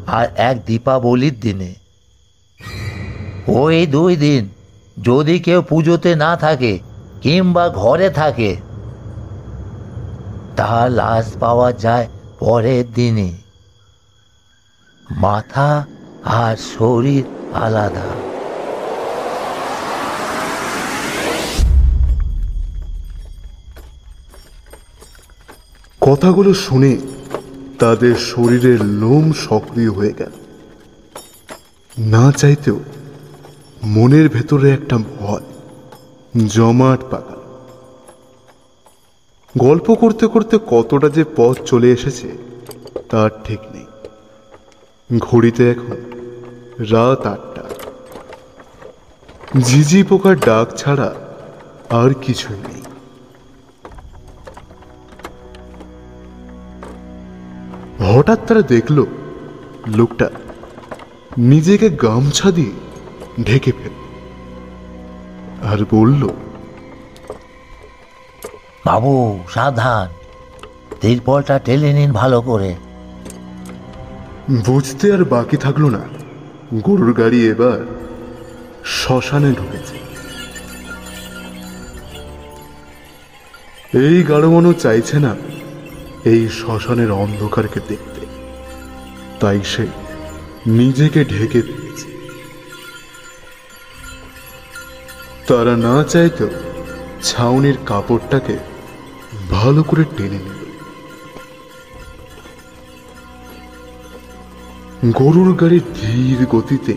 [0.07, 1.71] আর এক দীপাবলির দিনে।
[3.61, 4.41] ওই দুই দিন
[5.03, 6.73] যদি কেউ পুজোতে না থাকে
[7.21, 8.51] কিংবা ঘরে থাকে,
[10.55, 12.07] তার লাশ পাওয়া যায়
[12.39, 13.29] পরের দিনে
[15.17, 15.69] মাথা
[16.25, 18.05] আর শরীর আলাদা।
[26.01, 26.97] কথাগুলো শুনে
[27.79, 30.31] তাদের শরীরের লোম সক্রিয় হয়ে গেল।
[31.99, 32.79] না চাইতেও
[33.83, 35.43] মনের ভেতরে একটা ভয়
[36.47, 37.35] জমাট পাকাল।
[39.57, 42.27] গল্প করতে করতে কতটা যে পথ চলে এসেছে,
[43.09, 43.85] তার ঠিক নেই।
[45.19, 46.14] ঘড়িতে এখন
[46.79, 47.63] রাত আটটা।
[49.61, 51.15] ঝিঝি পোকার ডাক ছাড়া
[51.89, 52.81] আর কিছু নেই।
[58.15, 59.05] হঠাৎ তারা দেখল
[59.87, 60.29] লোকটা
[61.37, 62.71] নিজেকে গামছা দিয়ে
[63.43, 63.95] ঢেকে ফেল
[65.65, 66.29] আর বলল
[68.85, 70.09] বাবু সাবধান।
[71.01, 72.75] তিরপলটা টেনে নিন ভালো করে।
[74.65, 75.99] বুঝতে আর বাকি থাকল না।
[76.73, 77.79] গরুর গাড়ি এবার
[78.85, 79.97] শ্মশানে ঢুকেছে।
[83.93, 85.35] এই গাড়োয়ানো চাইছে না
[86.25, 88.25] এই শ্মশানের অন্ধকারকে দেখতে।
[89.39, 89.87] তাই সে
[90.67, 92.07] নিজেকে ঢেকে দিয়েছে।
[95.47, 96.49] তারা না চাইতেও
[97.23, 98.57] ছাউনির কাপড়টাকে
[99.49, 100.54] ভালো করে টেনে নিল।
[105.11, 106.95] গরুর গাড়ির ধীর গতিতে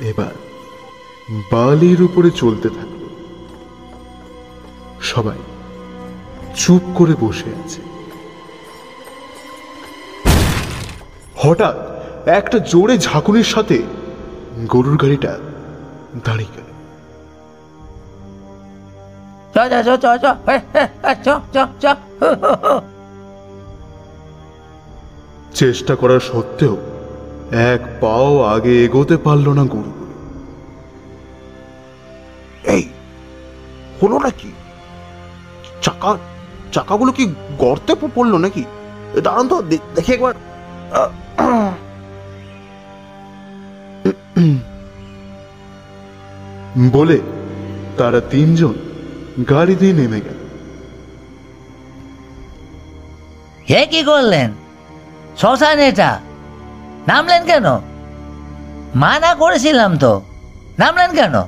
[0.00, 0.34] এবার
[1.52, 3.02] বালির উপরে চলতে থাকল
[5.00, 5.38] সবাই
[6.56, 7.80] চুপ করে বসে আছে।
[11.36, 11.76] হঠাৎ
[12.28, 13.82] একটা জোরে ঝাঁকুনির সাথে
[14.68, 15.38] গরুর গাড়িটা
[16.24, 16.64] দাঁড়িয়ে গেল।
[25.54, 26.76] চেষ্টা করা সত্ত্বেও
[27.52, 29.92] এক পাও আগে এগোতে পারল না গরু।
[32.74, 32.84] এই
[34.00, 34.50] হলো নাকি?
[35.84, 36.10] চাকা
[36.74, 37.24] চাকাগুলো কি
[37.62, 38.64] গর্তে পড়ল নাকি?
[39.24, 39.56] দাঁড়ান তো
[39.96, 40.34] দেখি একবার।
[46.96, 47.18] বলে
[47.98, 48.74] তারা তিনজন
[49.50, 50.38] গাড়ি দিয়ে নেমে গেল।
[53.68, 54.48] হে কি করলেন?
[55.40, 56.10] শ্মশান এটা?
[57.08, 57.64] নামলেন কেন?
[58.94, 60.22] মানা করেছিলাম তো।
[60.78, 61.42] নামলেন কেন?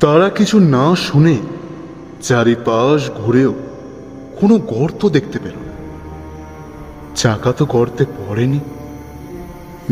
[0.00, 1.36] তারা কিছু না শুনে
[2.22, 3.54] চারিপাশ ঘুরেও
[4.40, 5.72] কোনো গর্ত দেখতে পেল না।
[7.16, 8.60] চাকা তো গর্তে পড়েনি।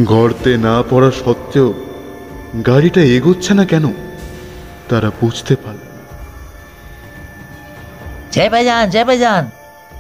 [0.01, 1.75] গর্তে না পড়া সত্ত্বেও
[2.67, 3.93] গাড়িটা এগোচ্ছে না কেন
[4.89, 5.79] তারা বুঝতে পারল।
[8.31, 9.51] চেপে যান চেপে যান।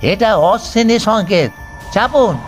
[0.02, 1.50] এটা অশ্বিনী সংকেত।
[1.94, 2.38] চাপুন।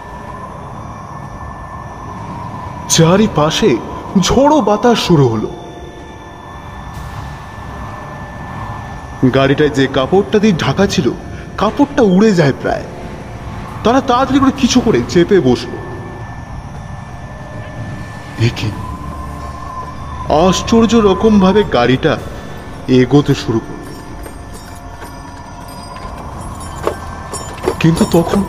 [2.88, 3.76] চারিপাশে
[4.20, 5.50] ঝোড়ো বাতাস শুরু হলো।
[9.34, 11.10] গাড়িটায় যে কাপড়টা দিয়ে ঢাকা ছিল,
[11.58, 12.84] কাপড়টা উড়ে যায় প্রায়।
[13.84, 15.70] তারা তাড়াতাড়ি করে কিছু করে চেপে বসল।
[20.48, 22.18] আশ্চর্য রকম ভাবে গাড়িটা
[22.88, 23.78] এগোতে শুরু করল।
[27.80, 28.44] কিন্তু তখন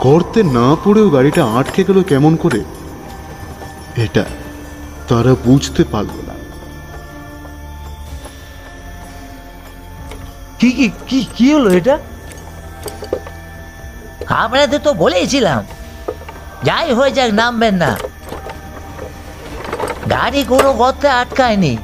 [0.00, 2.64] গর্তে না পড়েও গাড়িটা আটকে গেল কেমন করে?
[3.96, 4.24] এটা
[5.08, 6.34] তারা বুঝতে পারল না।
[10.58, 11.98] কি কি কি কি হলো এটা?
[14.28, 15.66] আপনাদের তো বলেইছিলাম।
[16.62, 17.96] যাই হয়ে যাক নামবেন না।
[20.10, 21.76] গাড়ি কোনো গর্তে আটকায়নি।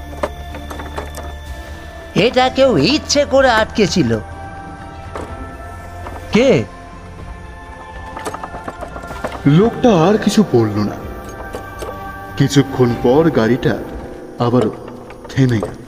[2.14, 4.18] এটা কেউ ইচ্ছে করে আটকেছিল।
[6.32, 6.64] কে?
[9.46, 11.07] লোকটা আর কিছু বলল না।
[12.38, 13.78] কিছুক্ষণ পর গাড়িটা
[14.38, 14.72] আবারও
[15.28, 15.78] থেমে গেল।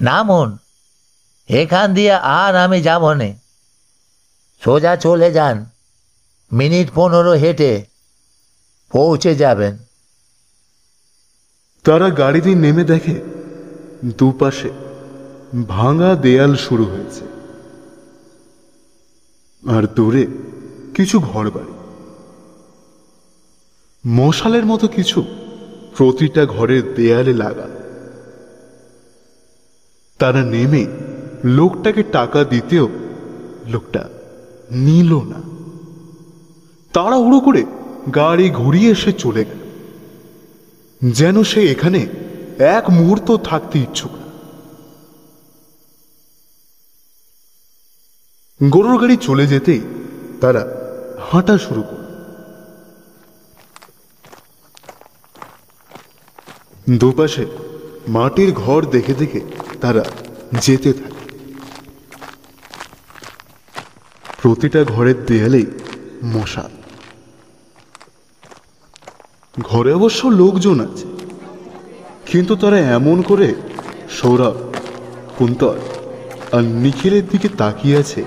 [0.00, 0.58] নামুন
[1.48, 3.30] এখান দিয়ে আর আমি যাব নে।
[4.64, 5.64] সোজা চলে যান
[6.52, 7.86] মিনিট পনেরো হেঁটে
[8.92, 9.76] পৌঁছে যাবেন।
[11.84, 13.20] তারা গাড়ি দিয়ে নেমে দেখে
[14.18, 14.70] দুপাশে
[15.68, 17.24] ভাঙা দেয়াল শুরু হয়েছে।
[19.76, 20.26] আর দূরে
[20.94, 21.75] কিছু ঘরবাড়ি।
[24.08, 25.24] মশালের মতো কিছু
[25.96, 27.76] প্রতিটা ঘরের দেয়ালে লাগানো।
[30.18, 30.86] তারা নেমে
[31.44, 32.88] লোকটাকে টাকা দিতেও
[33.66, 34.08] লোকটা
[34.70, 35.42] নিল না।
[36.92, 37.64] তাড়াহুড়ো করে
[38.14, 39.58] গাড়ি ঘুরিয়ে এসে চলে গেল।
[41.12, 42.06] যেন সে এখানে
[42.58, 44.26] এক মুহূর্ত থাকতে ইচ্ছুক না।
[48.68, 49.80] গরুর গাড়ি চলে যেতেই
[50.40, 50.76] তারা
[51.30, 52.05] হাঁটা শুরু করল।
[56.86, 57.44] দুপাশে
[58.08, 59.40] মাটির ঘর দেখে দেখে
[59.82, 60.02] তারা
[60.64, 61.22] যেতে থাকে।
[64.40, 65.66] প্রতিটা ঘরের দেয়ালেই
[66.34, 66.72] মশাল
[69.68, 71.06] ঘরে অবশ্য লোকজন আছে,
[72.30, 73.48] কিন্তু তারা এমন করে
[74.18, 74.56] সৌরভ,
[75.38, 75.78] কুন্তল
[76.54, 78.22] আর নিখিলের দিকে তাকিয়ে আছে,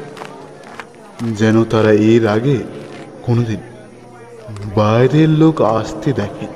[1.39, 2.57] যেন তারা এর আগে
[3.26, 3.62] কোনোদিন
[4.78, 6.47] বাইরের লোক আসতে দেখে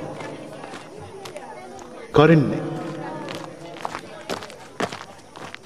[2.14, 2.64] কারেন্ট নেই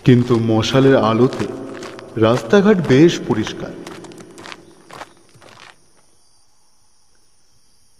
[0.04, 1.46] কিন্তু মশালের আলোতে
[2.16, 3.72] রাস্তাঘাট বেশ পরিষ্কার।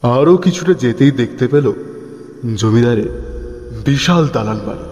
[0.02, 1.66] আরও কিছুটা যেতেই দেখতে পেল
[2.54, 3.10] জমিদারের
[3.84, 4.86] বিশাল দালান বাড়ি।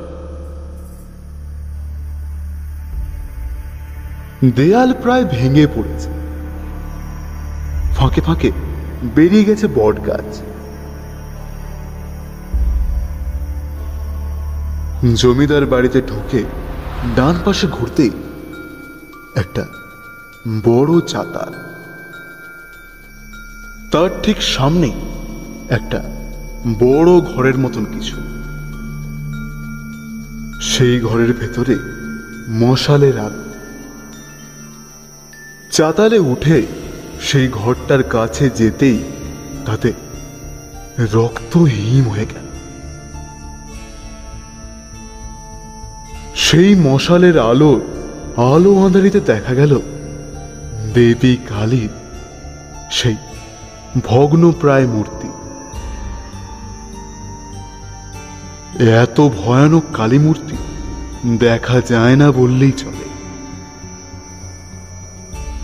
[4.56, 6.10] দেয়াল প্রায় ভেঙে পড়েছে।
[7.96, 8.50] ফাঁকে ফাঁকে
[9.14, 10.30] বেরিয়ে গেছে বট গাছ
[15.14, 16.44] জমিদার বাড়িতে ঢুকে
[17.16, 18.10] ডান পাশে ঘুরতেই
[19.36, 19.66] একটা
[20.64, 21.52] বড় চাতাল।
[23.90, 24.92] তার ঠিক সামনে
[25.68, 26.02] একটা
[26.80, 28.16] বড় ঘরের মতন কিছু।
[30.62, 31.76] সেই ঘরের ভেতরে
[32.48, 33.44] মশালের। আলো
[35.72, 36.66] চাতালে উঠে
[37.20, 39.04] সেই ঘরটার কাছে যেতেই
[39.66, 39.92] তাতে
[40.98, 42.45] রক্ত হিম হয়ে গেল।
[46.46, 47.80] সেই মশালের আলো
[48.36, 49.80] আলো আঁধারিতে দেখা গেল।
[50.94, 51.88] দেবী কালীর
[52.90, 53.16] সেই
[54.04, 55.28] ভগ্ন প্রায় মূর্তি।
[58.84, 60.56] এত ভয়ানক কালী মূর্তি
[61.36, 63.08] দেখা যায় না বললেই চলে।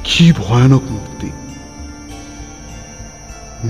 [0.05, 1.31] কি ভয়ানক মূর্তি।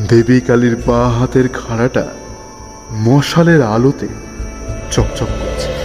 [0.08, 2.06] দেবী কালীর বা হাতের খাড়াটা
[2.92, 4.08] মশালের আলোতে
[4.90, 5.81] চকচক করছে।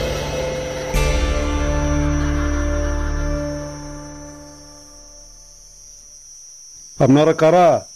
[7.00, 7.88] আপনারা কারা?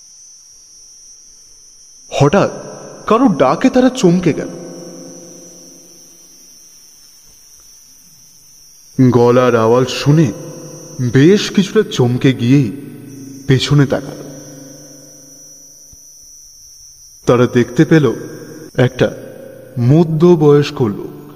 [2.09, 2.51] হঠাৎ
[3.07, 4.49] কারও ডাকে তারা চমকে গেল।
[9.11, 10.31] গলার আওয়াজ শুনে
[11.13, 12.71] বেশ কিছুটা চমকে গিয়েই
[13.47, 14.17] পেছনে তাকাল।
[17.25, 18.13] তারা দেখতে পেল
[18.75, 19.15] একটা
[19.79, 21.31] মধ্যবয়স্ক লোক।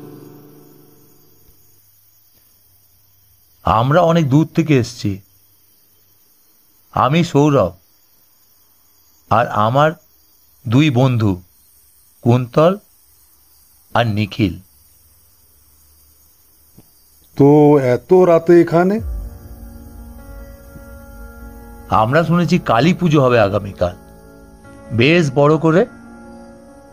[3.64, 5.25] আমরা অনেক দূর থেকে এসেছি।
[6.96, 7.72] আমি সৌরভ
[9.30, 9.92] আর আমার
[10.68, 11.42] দুই বন্ধু
[12.22, 12.78] কুন্তল
[13.94, 14.60] আর নিখিল।
[17.36, 19.00] তো এত রাতে এখানে?
[21.90, 23.96] আমরা শুনেছি কালী পুজো হবে আগামীকাল।
[24.92, 25.86] বেশ বড় করে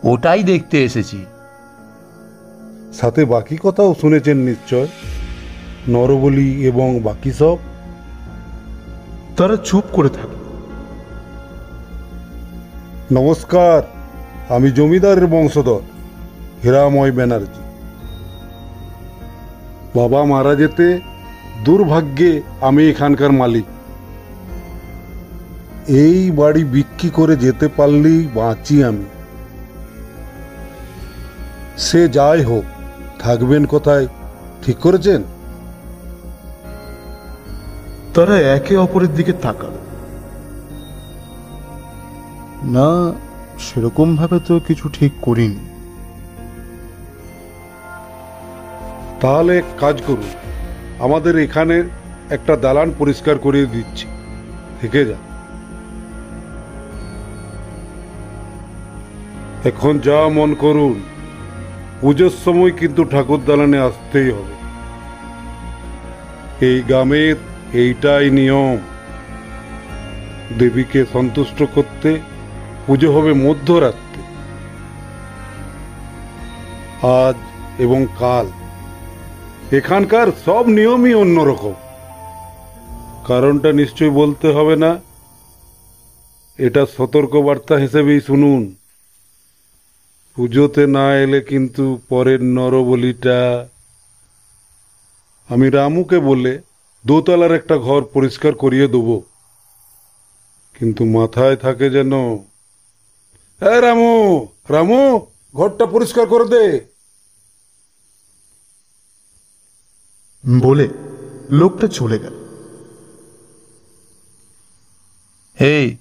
[0.03, 1.25] ওটাই দেখতে এসেছি।
[2.93, 4.87] সাথে বাকি কথাও শুনেছেন নিশ্চয়।
[5.87, 7.57] নরবলি এবং বাকি সব?
[9.37, 10.41] তারা চুপ করে থাকল
[13.11, 13.83] নমস্কার,
[14.55, 15.81] আমি জমিদারের বংশধর,
[16.63, 17.63] হীরাময় ব্যানার্জি।
[19.95, 20.99] বাবা মারা যেতে
[21.65, 23.67] দুর্ভাগ্যে আমি এখানকার মালিক।
[25.87, 29.05] এই বাড়ি বিক্রি করে যেতে পারলেই বাঁচি আমি।
[31.77, 32.65] সে যাই হোক,
[33.19, 34.07] থাকবেন কোথায়,
[34.63, 35.21] ঠিক করেছেন?
[38.13, 39.73] তারা একে অপরের দিকে তাকাল।
[42.63, 43.13] না
[43.59, 45.69] সেরকম ভাবে তো কিছু ঠিক করিনি।
[49.21, 50.31] তাহলে এক কাজ করুন,
[50.99, 51.83] আমাদের এখানে
[52.29, 54.07] একটা দালান পরিষ্কার করে দিচ্ছি।
[54.81, 55.19] থেকে যা।
[59.63, 61.01] এখন যা মন করুন,
[62.01, 64.55] পুজোর সময় কিন্তু ঠাকুর দালানে আসতেই হবে।
[66.65, 67.35] এই গ্রামের
[67.73, 68.77] এইটাই নিয়ম।
[70.59, 72.19] দেবীকে সন্তুষ্ট করতে
[72.87, 74.23] পুজো হবে মধ্যরাত্রে।
[77.07, 77.35] আজ
[77.81, 78.47] এবং কাল।
[79.71, 81.73] এখানকার সব নিয়মই অন্যরকম।
[83.27, 85.01] কারণটা নিশ্চয় বলতে হবে না।
[86.57, 88.75] এটা সতর্ক বার্তা হিসেবেই শুনুন।
[90.35, 93.67] পুজোতে না এলে কিন্তু পরের নরবলিটা।
[95.49, 96.61] আমি রামুকে বলে
[97.05, 99.21] দোতলার একটা ঘর পরিষ্কার করিয়ে দেব।
[100.79, 102.13] কিন্তু মাথায় থাকে যেন
[103.61, 105.19] এ রামু রামু
[105.53, 106.93] ঘরটা পরিষ্কার করে দে।
[110.61, 110.89] বলে
[111.49, 112.33] লোকটা চলে গেল।
[115.59, 115.97] এই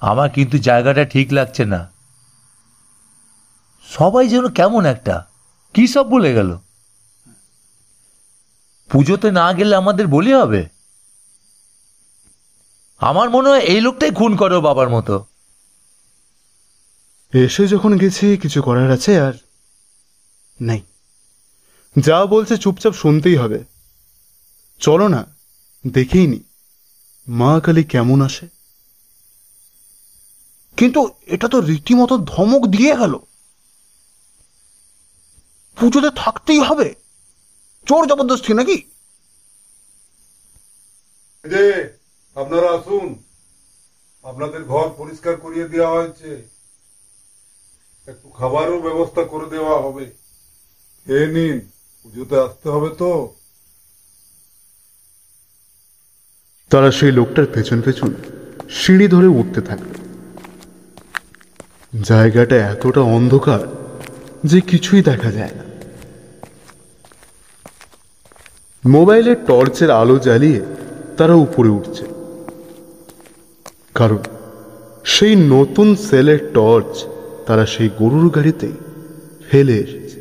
[0.00, 1.90] আমার কিন্তু জায়গাটা ঠিক লাগছে না।
[3.90, 5.26] সবাই যেন কেমন একটা
[5.74, 6.58] কি সব বলে গেল?
[8.94, 10.68] পুজোতে না গেলে আমাদের বলি হবে?
[12.98, 15.24] আমার মনে হয় এই লোকটাই খুন করো বাবার মতো।
[17.34, 19.32] এসে যখন গেছি, কিছু করার আছে আর
[20.60, 20.82] নেই।
[21.98, 23.64] যা বলছে চুপচাপ শুনতেই হবে।
[24.78, 25.26] চলো না,
[25.86, 26.40] দেখেই নি,
[27.28, 28.48] মা কালী কেমন আসে।
[30.76, 33.18] কিন্তু এটা তো রীতিমতো ধমক দিয়ে গেল।
[35.76, 37.03] পুজোতে থাকতেই হবে।
[37.86, 38.82] চোর জবরদস্তি নাকি?
[41.44, 41.64] যে
[42.34, 43.22] আপনারা আসুন।
[44.22, 46.48] আপনাদের ঘর পরিষ্কার করিয়ে দেওয়া হয়েছে।
[48.06, 50.04] একটু খাবারও ব্যবস্থা করে দেওয়া হবে।
[51.04, 51.60] খেয়ে নিন
[52.02, 53.36] পুজোতে আসতে হবে তো।
[56.70, 58.14] তারা সেই লোকটার পেছন পেছন
[58.70, 59.90] সিঁড়ি ধরে উঠতে থাকল
[62.02, 63.66] জায়গাটা এতটা অন্ধকার
[64.44, 65.73] যে কিছুই দেখা যায় না।
[68.84, 70.60] মোবাইলের টর্চের আলো জ্বালিয়ে
[71.16, 72.04] তারা উপরে উঠছে।
[73.94, 74.22] কারণ
[75.04, 76.92] সেই নতুন সেলের টর্চ
[77.46, 78.68] তারা সেই গরুর গাড়িতে
[79.48, 80.18] ফেলে এসেছে।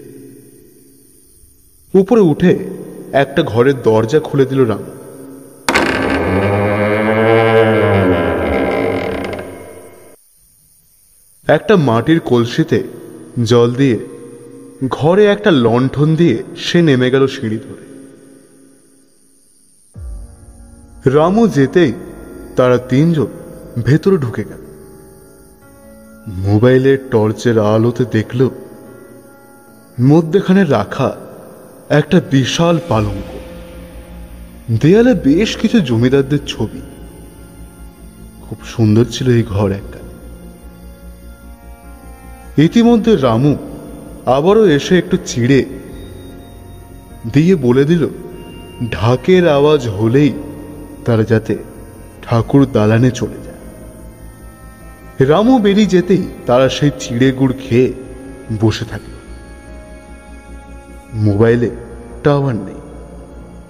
[1.93, 2.51] উপরে উঠে
[3.14, 4.84] একটা ঘরের দরজা খুলে দিল রাম।
[11.47, 12.84] একটা মাটির কলসিতে
[13.43, 13.97] জল দিয়ে
[14.89, 17.82] ঘরে একটা লণ্ঠন দিয়ে সে নেমে গেল সিঁড়ি ধরে।
[21.06, 21.93] রামু যেতেই
[22.56, 23.28] তারা তিনজন
[23.86, 24.64] ভেতরে ঢুকে গেল।
[26.28, 28.49] মোবাইলের টর্চের আলোতে দেখল,
[30.01, 31.16] মধ্যেখানে রাখা
[31.89, 33.30] একটা বিশাল পালঙ্ক।
[34.82, 36.82] দেয়ালে বেশ কিছু জমিদারদের ছবি।
[38.41, 39.99] খুব সুন্দর ছিল এই ঘর একটা।
[42.62, 43.58] ইতিমধ্যে রামু
[44.26, 45.66] আবারও এসে একটু চিড়ে
[47.34, 48.08] দিয়ে বলে দিল,
[48.91, 50.34] ঢাকের আওয়াজ হলেই
[51.06, 51.58] তারা যাতে
[52.22, 53.54] ঠাকুর দালানে চলে যায়।
[55.26, 57.93] রামু বেরিয়ে যেতেই তারা সেই চিড়ে গুড় খেয়ে
[58.62, 59.14] বসে থাকে।
[61.14, 61.70] মোবাইলে
[62.24, 62.76] টাওয়ার নেই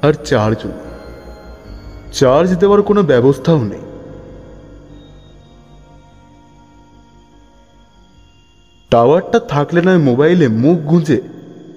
[0.02, 0.80] আর চার্জ নেই।
[2.14, 3.82] চার্জ দেওয়ার কোনো ব্যবস্থাও নেই।
[8.90, 11.22] টাওয়ারটা থাকলে নয়, মোবাইলে মুখ গুঁজে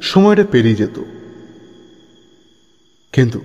[0.03, 1.03] সময়টা পেরিয়ে যেত।
[3.13, 3.41] কিন্তু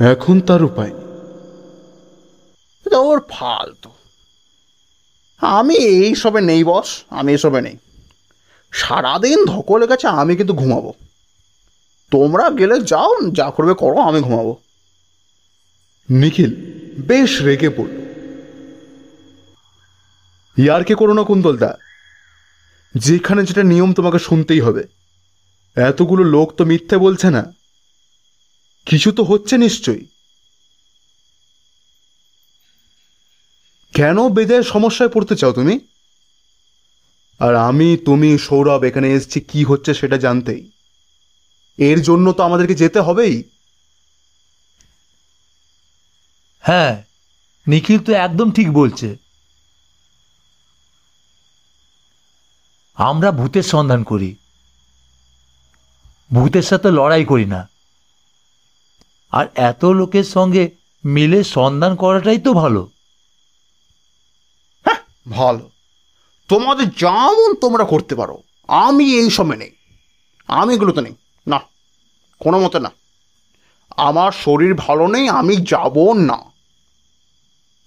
[0.00, 0.90] এখন তার উপায়।
[2.96, 3.90] ওর ফালতু।
[5.40, 7.76] আমি এইসবে নেই বস। আমি এসবে নেই।
[8.72, 10.94] সারাদিন ধকলে গেছে আমি কিন্তু ঘুমাবো।
[12.10, 14.56] তোমরা গেলে যাও যা করবে করো আমি ঘুমাবো।
[16.10, 16.54] নিখিল
[17.06, 18.00] বেশ রেগে পড়ল।
[20.56, 21.78] ইয়ারকে করো না কুন্তলদা।
[22.94, 24.84] যেখানে যেটা নিয়ম তোমাকে শুনতেই হবে।
[25.76, 27.59] এতগুলো লোক তো মিথ্যে বলছে না।
[28.86, 30.06] কিছু তো হচ্ছে নিশ্চয়ই।
[33.94, 35.80] কেন বেজায় সমস্যায় পড়তে চাও তুমি?
[37.38, 40.70] আর আমি, তুমি, সৌরভ এখানে এসছি, কি হচ্ছে সেটা জানতেই।
[41.78, 43.42] এর জন্য তো আমাদেরকে যেতে হবেই।
[46.60, 47.02] হ্যাঁ
[47.66, 49.16] নিখিল তো একদম ঠিক বলছে।
[52.94, 54.36] আমরা ভূতের সন্ধান করি।
[56.32, 57.69] ভূতের সাথে লড়াই করি না।
[59.30, 60.70] আর এত লোকের সঙ্গে
[61.04, 62.90] মিলে সন্ধান করাটাই তো ভালো।
[65.30, 65.70] ভালো।
[66.48, 69.70] তোমাদের যেমন তোমরা করতে পারো আমি এই সময় নেই।
[70.46, 71.14] আমি এগুলো তো নেই।
[71.46, 71.60] না
[72.38, 72.90] কোনো মতে না।
[73.96, 76.38] আমার শরীর ভালো নেই আমি যাব না।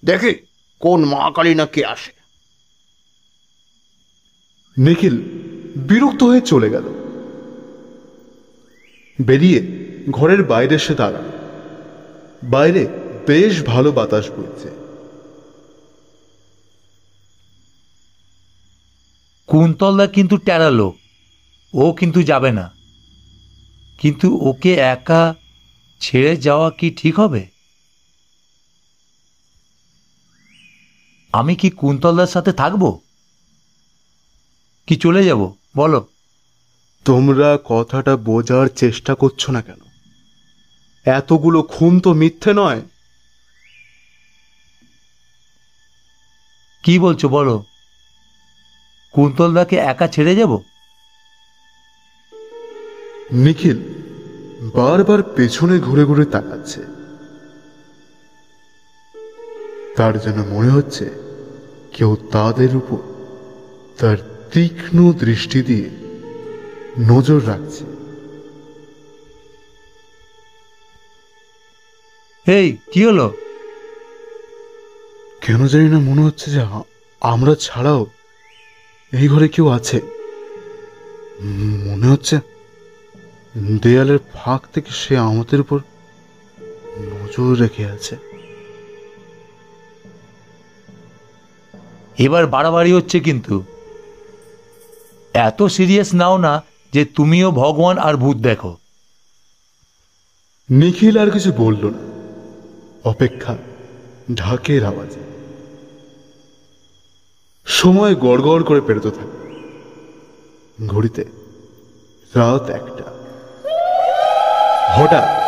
[0.04, 0.46] দেখি
[0.80, 2.12] কোন মা কালী না কে আসে।
[4.78, 5.22] নিখিল
[5.76, 6.84] বিরক্ত হয়ে চলে গেল।
[9.20, 11.22] বেরিয়ে ঘরের বাইরে সে দাঁড়া
[12.50, 12.86] বাইরে
[13.26, 14.70] বেশ ভালো বাতাস বইছে।
[19.46, 20.94] কুন্তলদা কিন্তু টেরালো
[21.74, 22.70] ও কিন্তু যাবে না।
[23.98, 25.34] কিন্তু ওকে একা
[26.00, 27.46] ছেড়ে যাওয়া কি ঠিক হবে?
[31.32, 32.98] আমি কি কুন্তলদার সাথে থাকব?
[34.86, 35.52] কি চলে যাব?
[35.76, 36.08] বলো।
[37.04, 39.83] তোমরা কথাটা বোঝার চেষ্টা করছ না কেন?
[41.04, 42.82] এতগুলো খুন তো মিথ্যে নয়।
[46.82, 47.64] কি বলছো বলো?
[49.12, 50.58] কুন্তলদাকে একা ছেড়ে যাব?
[53.32, 53.78] নিখিল
[54.74, 56.80] বারবার পেছনে ঘুরে ঘুরে তাকাচ্ছে।
[59.96, 61.10] তার যেন মনে হচ্ছে
[61.92, 62.98] কেউ তাদের উপর
[63.98, 65.90] তার তীক্ষ্ণ দৃষ্টি দিয়ে
[66.98, 67.93] নজর রাখছে।
[72.46, 73.34] এই কি হলো?
[75.40, 76.62] কেন জানি না মনে হচ্ছে যে
[77.20, 78.06] আমরা ছাড়াও
[79.12, 80.00] এই ঘরে কেউ আছে।
[81.84, 82.38] মনে হচ্ছে
[83.82, 85.78] দেয়ালের ফাঁক থেকে সে আমাদের উপর
[86.98, 88.16] নজর রেখে আছে।
[92.18, 93.64] এবার বাড়াবাড়ি হচ্ছে কিন্তু।
[95.34, 98.76] এত সিরিয়াস নাও না যে তুমিও ভগবান আর ভূত দেখো।
[100.70, 102.13] নিখিল আর কিছু বলল না।
[103.04, 103.56] অপেক্ষা,
[104.34, 105.20] ঢাকের আওয়াজে।
[107.66, 109.44] সময় গড়গড় করে পেরোতে থাকে।
[110.86, 111.24] ঘড়িতে
[112.34, 113.04] রাত একটা।
[114.94, 115.44] হঠাৎ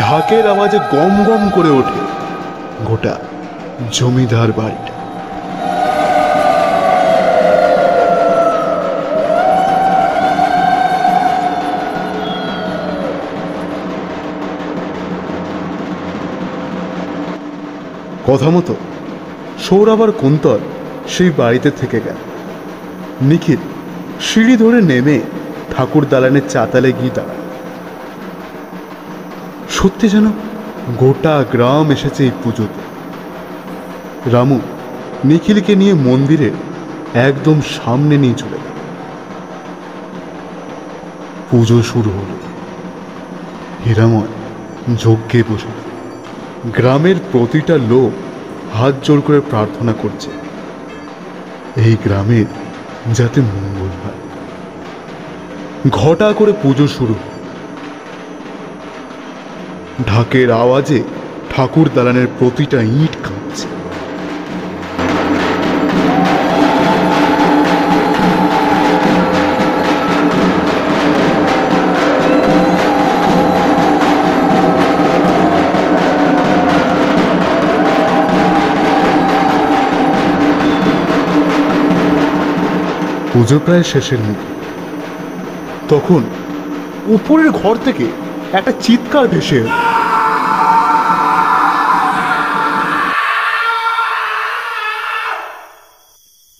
[0.00, 2.00] ঢাকের আওয়াজে গম গম করে ওঠে
[2.84, 3.18] গোটা
[3.92, 4.91] জমিদার বাড়িটা।
[18.26, 18.74] কথা মতো
[19.58, 20.58] সৌরভ আর কুন্তল
[21.08, 22.14] সেই বাড়িতে থেকে গেল।
[23.22, 23.56] নিখিল
[24.20, 25.20] সিঁড়ি ধরে নেমে
[25.70, 27.38] ঠাকুর দালানের চাতালে গিয়ে দাঁড়ায়
[29.70, 30.26] সত্যি যেন
[30.98, 32.82] গোটা গ্রাম এসেছে এই পুজোতে।
[34.30, 34.60] রামু
[35.24, 36.50] নিখিলকে নিয়ে মন্দিরের
[37.14, 38.76] একদম সামনে নিয়ে চলে গেল।
[41.50, 42.36] পুজো শুরু হলো।
[43.86, 44.30] হীরাময়
[44.98, 45.72] যজ্ঞে বসে।
[46.64, 48.10] গ্রামের প্রতিটা লোক
[48.76, 50.30] হাত জোর করে প্রার্থনা করছে।
[51.76, 52.44] এই গ্রামের
[53.12, 54.20] যাতে মঙ্গল হয়।
[55.90, 57.14] ঘটা করে পুজো শুরু।
[60.06, 61.02] ঢাকের আওয়াজে
[61.50, 63.41] ঠাকুর দালানের প্রতিটা ইট কাঁপছে।
[83.42, 84.50] পুজো প্রায় শেষের মুখে।
[85.88, 86.22] তখন
[87.06, 88.06] উপরের ঘর থেকে
[88.52, 89.60] একটা চিৎকার ভেসে।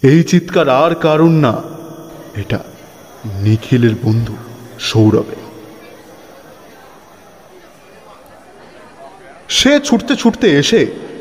[0.02, 1.54] এই চিৎকার আর কারণ না,
[2.36, 2.58] এটা
[3.34, 4.34] নিখিলের বন্ধু
[4.80, 5.38] সৌরভে
[9.48, 10.80] সে ছুটতে ছুটতে এসে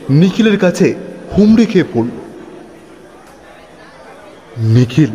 [0.09, 0.87] নিখিলের কাছে
[1.33, 2.15] হুমড়ি খেয়ে পড়ল।
[4.75, 5.11] নিখিল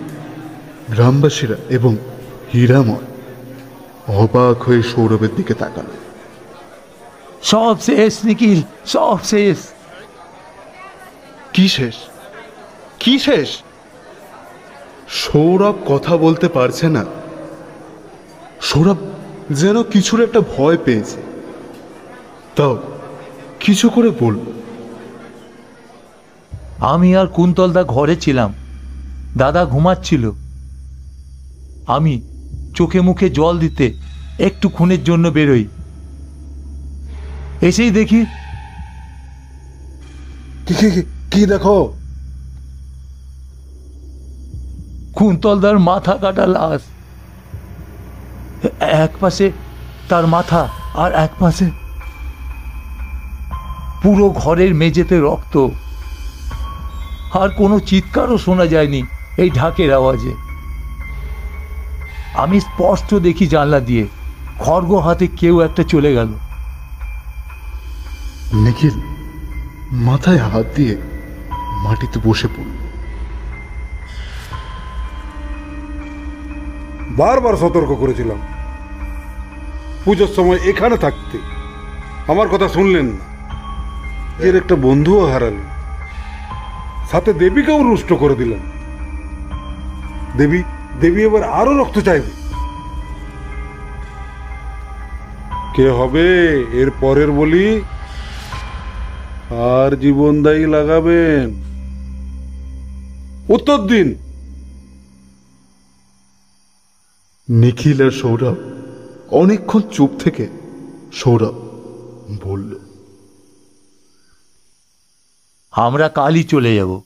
[0.90, 1.96] গ্রামবাসীরা এবং
[2.54, 3.06] হীরাময়
[4.08, 5.90] অবাক হয়ে সৌরভের দিকে তাকালো।
[7.42, 9.58] সব শেষ নিখিল সব শেষ।
[11.52, 11.94] কি শেষ?
[12.98, 13.48] কি শেষ?
[15.08, 17.04] সৌরভ কথা বলতে পারছে না।
[18.60, 18.96] সৌরভ
[19.50, 21.22] যেন কিছুর একটা ভয় পেয়েছে।
[22.56, 22.82] তাও
[23.60, 24.38] কিছু করে বলল
[26.78, 28.54] আমি আর কুন্তলদা ঘরে ছিলাম।
[29.36, 30.32] দাদা ঘুমাচ্ছিল।
[31.86, 32.22] আমি
[32.74, 33.94] চোখে মুখে জল দিতে
[34.38, 35.64] একটু খুনের জন্য বেরোই।
[37.60, 38.26] এসেই দেখি
[41.30, 41.92] কি দেখো?
[45.12, 46.82] কুন্তলদার মাথা কাটা লাশ।
[48.80, 49.52] এক পাশে
[50.08, 51.70] তার মাথা আর এক পাশে
[54.02, 55.68] পুরো ঘরের মেঝেতে রক্ত।
[57.32, 59.02] আর কোনো চিৎকারও শোনা যায়নি
[59.38, 60.45] এই ঢাকের আওয়াজে।
[62.36, 64.06] আমি স্পষ্ট দেখি জানলা দিয়ে।
[64.58, 66.28] খড়গ হাতে কেউ একটা চলে গেল।
[68.52, 68.92] নিখিল
[69.92, 70.96] মাথায় হাত দিয়ে
[71.84, 72.86] মাটিতে বসে পড়ল।
[77.08, 78.38] বারবার সতর্ক করেছিলাম।
[80.04, 81.38] পুজোর সময় এখানে থাকতে।
[82.32, 83.36] আমার কথা শুনলেন না।
[84.38, 85.64] এর একটা বন্ধুও হারালেন।
[87.10, 88.58] সাথে দেবীকেও রুষ্ট করে দিলেন।
[90.36, 90.62] দেবী
[91.00, 92.30] দেবী এবার আরও রক্ত চাইবে।
[95.74, 96.26] কে হবে
[96.72, 97.82] এর পরের বলি?
[99.50, 101.66] আর জীবনদায়ী লাগাবেন।
[103.48, 104.14] উত্তর দিন।
[107.48, 108.54] নিখিল আর সৌরভ
[109.30, 110.48] অনেকক্ষণ চুপ থেকে
[111.12, 111.54] সৌরভ
[112.44, 112.78] বলল
[115.72, 117.02] আমরা কালই চলে যাব।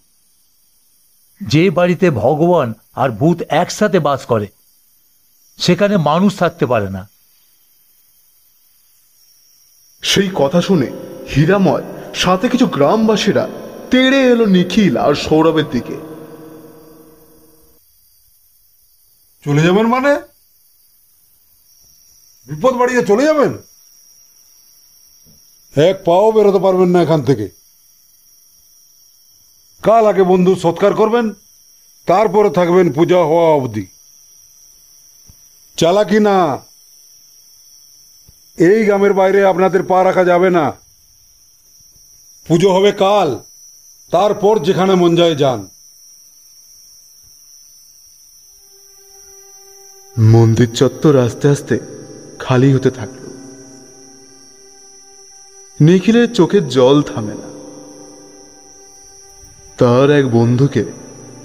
[1.40, 4.46] যে বাড়িতে ভগবান আর ভূত একসাথে বাস করে
[5.58, 7.08] সেখানে মানুষ থাকতে পারে না।
[10.02, 10.90] সেই কথা শুনে
[11.36, 11.82] হীরাময়
[12.14, 13.48] সাথে কিছু গ্রামবাসীরা
[13.90, 15.96] তেড়ে এলো নিখিল আর সৌরভের দিকে।
[19.44, 20.22] চলে যাবেন মানে?
[22.46, 23.58] বিপদ বাড়িয়ে চলে যাবেন?
[25.76, 27.59] এক পাও বেরোতে পারবেন না এখান থেকে।
[29.82, 31.30] কাল আগে বন্ধু সৎকার করবেন,
[32.06, 33.86] তারপরে থাকবেন পূজা হওয়া অবধি।
[35.76, 36.58] চালাকি না।
[38.58, 40.72] এই গ্রামের বাইরে আপনাদের পা রাখা যাবে না।
[42.46, 43.40] পুজো হবে কাল,
[44.10, 45.68] তারপর যেখানে মন যায় যান।
[50.18, 51.78] মন্দির চত্বর আস্তে আস্তে
[52.38, 53.30] খালি হতে থাকল।
[55.80, 57.59] নিখিলের চোখের জল থামে না।
[59.80, 60.84] তার এক বন্ধুকে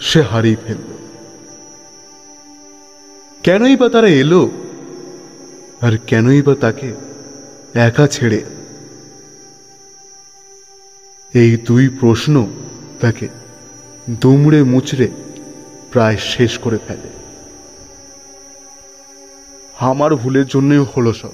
[0.01, 0.97] সে হারিয়ে ফেলল।
[3.43, 4.51] কেনই বা তারা এলো?
[5.81, 6.93] আর কেনই বা তাকে
[7.73, 8.43] একা ছেড়ে?
[11.33, 12.47] এই দুই প্রশ্ন
[12.99, 13.27] তাকে
[14.09, 15.07] দুমড়ে মুচড়ে
[15.91, 17.09] প্রায় শেষ করে ফেলে।
[19.79, 21.31] আমার ভুলের জন্যই হলো সব।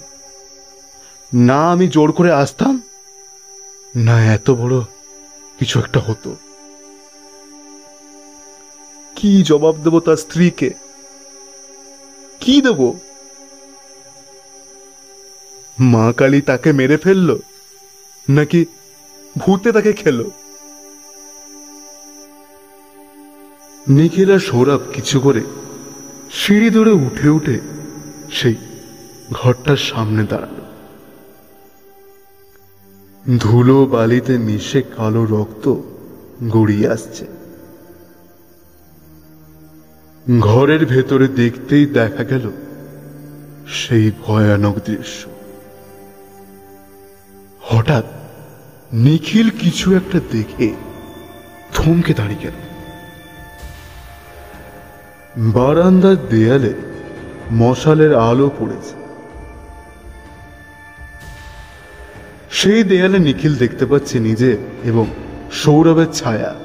[1.34, 2.82] না আমি জোর করে আসতাম,
[3.95, 4.82] না এত বড়
[5.60, 6.36] কিছু একটা হতো।
[9.22, 10.69] কি জবাব দেব তার স্ত্রীকে?
[12.41, 12.80] কি দেব?
[15.93, 17.30] মা কালী তাকে মেরে ফেলল,
[18.28, 18.65] নাকি
[19.38, 20.28] ভূতে তাকে খেলো?
[23.88, 25.43] নিখিল সৌরভ কিছু করে
[26.32, 27.57] সিঁড়ি ধরে উঠে উঠে
[28.32, 28.55] সেই
[29.32, 30.57] ঘরটার সামনে দাঁড়াল।
[33.39, 35.65] ধুলো বালিতে মিশে কালো রক্ত
[36.49, 37.26] গড়িয়ে আসছে।
[40.39, 42.51] ঘরের ভেতরে দেখতেই দেখা গেল
[43.67, 45.30] সেই ভয়ানক দৃশ্য।
[47.61, 48.03] হঠাৎ
[48.93, 50.74] নিখিল কিছু একটা দেখে
[51.74, 52.51] থমকে দাঁড়িয়ে গেল।
[55.38, 56.74] বারান্দার দেয়ালে
[57.51, 58.95] মশালের আলো পড়েছে।
[62.51, 65.05] সেই দেয়ালে নিখিল দেখতে পাচ্ছে নিজে এবং
[65.51, 66.55] সৌরভের ছায়া।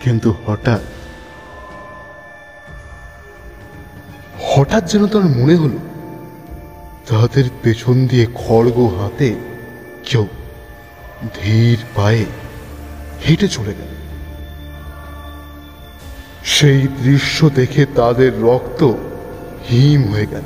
[0.00, 0.80] কিন্তু হঠাৎ
[4.40, 5.78] হঠাৎ যেন তার মনে হলো
[7.08, 9.34] তাদের পেছন দিয়ে খড়গ হাতে
[10.04, 10.26] কেউ
[11.42, 12.24] ধীর পায়ে
[13.28, 13.94] হেঁটে চলে গেল।
[16.44, 18.92] সেই দৃশ্য দেখে তাদের রক্ত
[19.70, 20.42] হিম হয়ে গেল।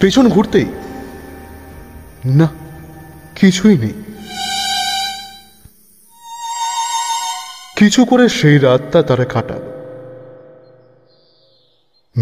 [0.00, 0.66] পেছন ঘুরতেই,
[2.26, 2.48] না,
[3.34, 3.92] কিছুই নেই।
[7.76, 9.71] কিছু করে সেই রাতটা তারা কাটাল।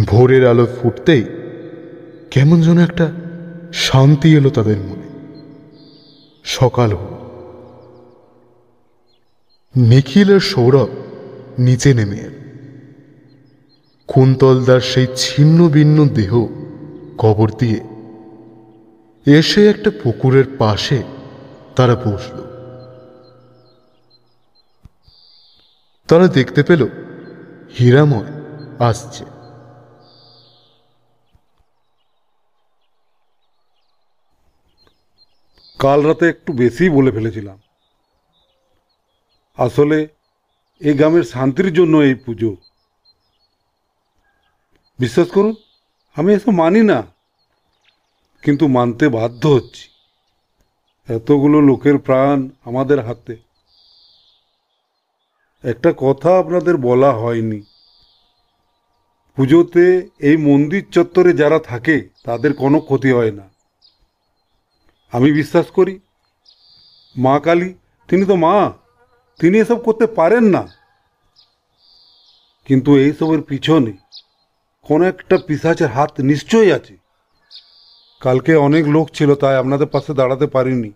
[0.06, 1.24] ভোরের আলো ফুটতেই
[2.30, 3.12] কেমন যেন একটা
[3.72, 5.08] শান্তি এলো তাদের মনে।
[6.44, 7.14] সকাল হল।
[9.76, 10.88] নিখিল আর সৌরভ
[11.58, 12.34] নিচে নেমে এল।
[14.06, 16.46] কুন্তলদার সেই ছিন্ন ভিন্ন দেহ
[17.18, 17.80] কবর দিয়ে
[19.38, 21.02] এসে একটা পুকুরের পাশে
[21.76, 22.40] তারা বসল।
[26.08, 26.88] তারা দেখতে পেল
[27.80, 28.32] হীরাময়
[28.78, 29.39] আসছে।
[35.80, 37.58] কাল রাতে একটু বেশি বলে ফেলেছিলাম।
[39.56, 40.08] আসলে
[40.80, 42.56] এই গ্রামের শান্তির জন্য এই পুজো।
[44.98, 45.54] বিশ্বাস করুন,
[46.14, 47.02] আমি এসব মানি না,
[48.42, 49.88] কিন্তু মানতে বাধ্য হচ্ছি।
[51.08, 53.36] এতগুলো লোকের প্রাণ আমাদের হাতে।
[55.64, 57.62] একটা কথা আপনাদের বলা হয়নি।
[59.36, 63.49] পুজোতে এই মন্দির চত্বরে যারা থাকে, তাদের কোনো ক্ষতি হয় না।
[65.12, 66.00] আমি বিশ্বাস করি।
[67.16, 67.74] মা কালী,
[68.08, 68.72] তিনি তো মা।
[69.40, 70.68] তিনি এসব করতে পারেন না।
[72.64, 73.92] কিন্তু এইসবের পিছনে
[74.82, 76.96] কোনো একটা পিসাচের হাত নিশ্চয়ই আছে।
[78.20, 80.90] কালকে অনেক লোক ছিল, তাই আপনাদের পাশে দাঁড়াতে পারিনি।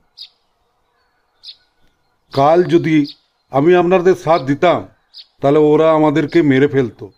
[2.33, 3.07] কাল যদি
[3.51, 4.89] আমি আপনাদের সাথ দিতাম,
[5.41, 7.13] তাহলে ওরা আমাদেরকে মেরে ফেলতো।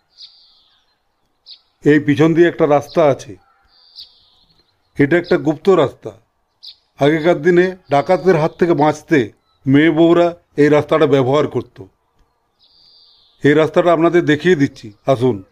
[1.85, 3.35] এই পিছন দিয়ে একটা রাস্তা আছে।
[4.97, 6.26] এটা একটা গুপ্ত রাস্তা।
[6.99, 9.31] আগেকার দিনে ডাকাতদের হাত থেকে বাঁচতে
[9.67, 11.83] মেয়ে বউরা এই রাস্তাটা ব্যবহার করত।
[13.43, 15.43] এই রাস্তাটা আপনাদের দেখিয়ে দিচ্ছি, আসুন।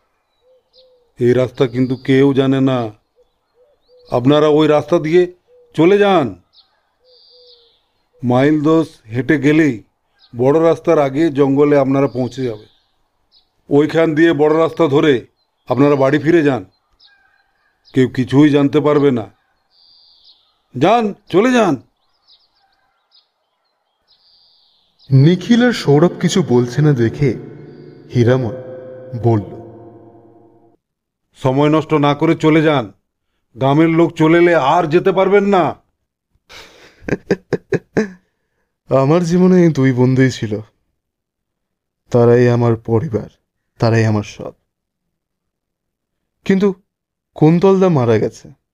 [1.20, 2.92] এই রাস্তা কিন্তু কেউ জানে না।
[4.12, 5.34] আপনারা ওই রাস্তা দিয়ে
[5.74, 6.42] চলে যান।
[8.24, 9.84] মাইল দশ হেঁটে গেলেই
[10.38, 12.66] বড় রাস্তার আগে জঙ্গলে আপনারা পৌঁছে যাবে।
[13.70, 15.26] ওইখান দিয়ে বড় রাস্তা ধরে
[15.68, 16.66] আপনারা বাড়ি ফিরে যান।
[17.94, 19.35] কেউ কিছুই জানতে পারবে না।
[20.78, 21.76] যান চলে যান।
[25.12, 27.30] নিখিল আর সৌরভ কিছু বলছে না দেখে
[28.16, 28.60] হীরাময়
[29.24, 29.50] বলল
[31.36, 32.94] সময় নষ্ট না করে চলে যান।
[33.56, 35.76] গ্রামের লোক চলে এলে আর যেতে পারবেন না।
[38.90, 40.60] আমার জীবনে এই দুই বন্ধুই ছিল।
[42.12, 43.30] তারাই আমার পরিবার
[43.80, 44.54] তারাই আমার সব।
[46.46, 46.74] কিন্তু
[47.34, 48.65] কুন্তলদা মারা গেছে?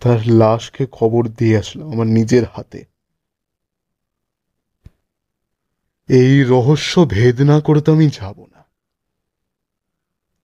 [0.00, 2.84] তার লাশকে খবর দিয়ে আসলাম আমার নিজের হাতে।
[6.08, 8.64] এই রহস্য ভেদ না করে তো আমি যাব না।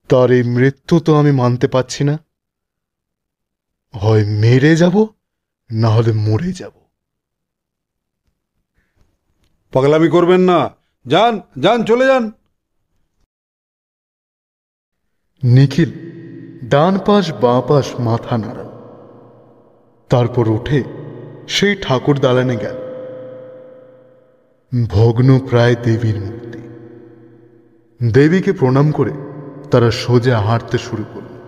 [0.09, 2.17] তার এই মৃত্যু তো আমি মানতে পারছি না।
[3.93, 5.07] হয় মেরে যাব
[5.71, 6.71] না হলে মরে যাব।
[9.71, 10.75] পাগলামি করবেন না।
[11.05, 12.31] যান যান চলে যান।
[15.43, 15.91] নিখিল
[16.67, 18.62] ডান পাশ বাঁ পাশ মাথা নাড়াল
[20.13, 20.83] তারপর উঠে
[21.47, 22.75] সেই ঠাকুর দালানে গেল।
[24.89, 26.59] ভগ্ন প্রায় দেবীর মূর্তি।
[28.11, 29.11] দেবীকে প্রণাম করে
[29.71, 31.39] তারা সোজা হাঁটতে শুরু করল।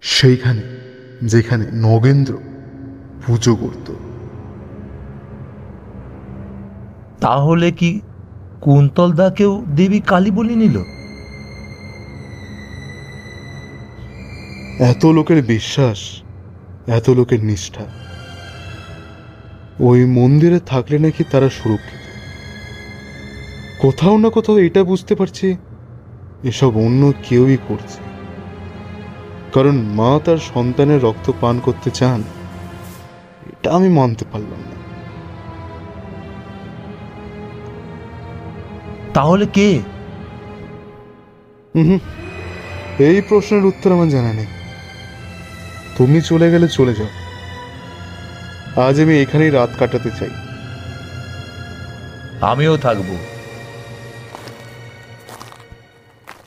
[0.00, 0.62] সেইখানে
[1.22, 2.38] যেখানে নগেন্দ্র
[3.26, 3.92] পুজো করত।
[7.20, 10.78] তাহলে কি কুন্তল কুন্তলদাকেও দেবী কালী বলে নিল?
[14.78, 16.22] এত লোকের বিশ্বাস
[16.88, 17.84] এত লোকের নিষ্ঠা।
[19.80, 22.02] ওই মন্দিরে থাকলে নাকি তারা সুরক্ষিত।
[23.78, 25.56] কোথাও না কোথাও এটা বুঝতে পারছি
[26.44, 28.00] এসব অন্য কেউই করছে।
[29.54, 32.22] কারণ মা তার সন্তানের রক্ত পান করতে চান
[33.46, 34.76] এটা আমি মানতে পারলাম না।
[39.14, 39.68] তাহলে কে?
[42.98, 44.46] এই প্রশ্নের উত্তর আমার জানা নেই।
[45.98, 47.08] তুমি চলে গেলে চলে যাও।
[48.82, 50.30] আজ আমি এখানেই রাত কাটাতে চাই।
[52.40, 53.16] আমিও থাকব।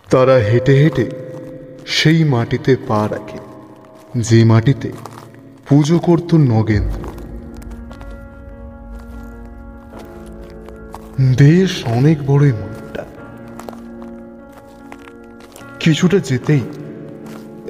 [0.09, 1.11] তারা হেঁটে হেঁটে
[1.85, 3.37] সেই মাটিতে পা রাখে।
[4.17, 4.91] যে মাটিতে
[5.69, 7.11] পুজো করত নগেন্দ্র।
[11.37, 13.05] দেশ অনেক বড়ই মাঠটা।
[15.79, 16.61] কিছুটা যেতেই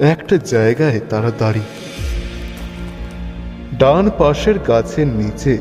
[0.00, 1.64] একটা জায়গায় তারা দাঁড়িয়ে।
[3.78, 5.58] ডান পাশের গাছের নিচে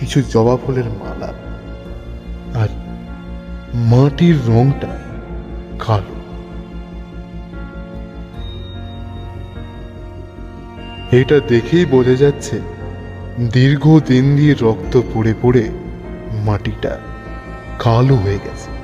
[0.00, 1.34] কিছু জবা ফুলের মালা
[2.54, 2.68] আর
[3.74, 4.98] মাটির রংটা
[5.78, 6.14] কালো।
[11.10, 12.60] এটা দেখেই বোঝা যাচ্ছে
[13.52, 15.70] দীর্ঘদিন দিয়ে রক্ত পড়ে পড়ে
[16.44, 16.98] মাটিটা
[17.78, 18.81] কালো হয়ে গেছে।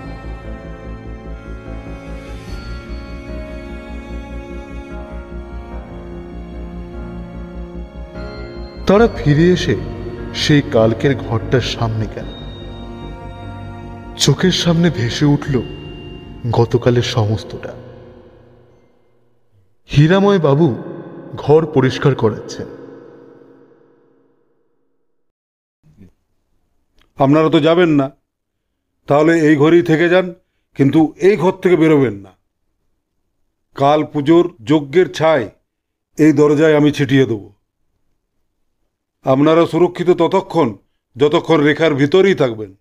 [8.90, 9.76] তারা ফিরে এসে
[10.34, 12.26] সেই কালকের ঘরটার সামনে গেল।
[14.16, 15.62] চোখের সামনে ভেসে উঠল
[16.52, 17.74] গতকালের সমস্তটা।
[19.86, 20.82] হীরাময় বাবু
[21.36, 22.66] ঘর পরিষ্কার করাচ্ছেন।
[27.16, 28.10] আপনারা তো যাবেন না।
[29.06, 30.34] তাহলে এই ঘরেই থেকে যান,
[30.74, 32.30] কিন্তু এই ঘর থেকে বেরোবেন না।
[33.74, 35.48] কাল পুজোর যজ্ঞের ছাই
[36.18, 37.57] এই দরজায় আমি ছিটিয়ে দেব।
[39.24, 40.76] আপনারা সুরক্ষিত ততক্ষণ
[41.16, 42.74] যতক্ষণ রেখার ভিতরেই থাকবেন।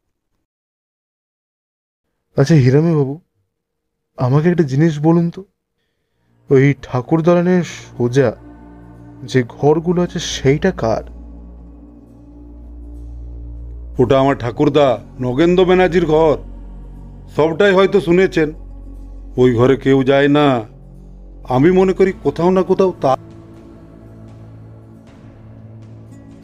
[2.37, 3.19] আচ্ছা হিরাময় বাবু
[4.17, 5.43] আমাকে একটা জিনিস বলুন তো।
[6.49, 8.35] ওই ঠাকুর দালানের সোজা
[9.23, 11.03] যে ঘরগুলো আছে সেইটা কার?
[13.99, 16.37] ওটা আমার ঠাকুরদা নগেন্দ্র ব্যানার্জির ঘর।
[17.35, 18.53] সবটাই হয়তো শুনেছেন।
[19.37, 20.65] ওই ঘরে কেউ যায় না।
[21.49, 23.17] আমি মনে করি কোথাও না কোথাও তা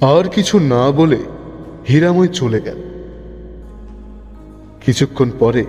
[0.03, 1.19] আর কিছু না বলে
[1.89, 2.79] হীরাময় চলে গেল।
[4.85, 5.65] কিছুক্ষণ পরে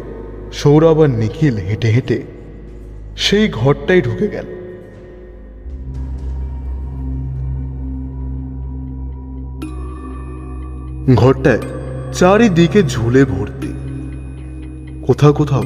[0.53, 2.23] সৌরভ আর নিখিল হেঁটে হেঁটে
[3.17, 4.47] সেই ঘরটাই ঢুকে গেল।
[11.15, 11.61] ঘরটায়
[12.13, 13.73] চারিদিকে ঝুলে ভর্তি।
[15.07, 15.63] কোথাও কোথাও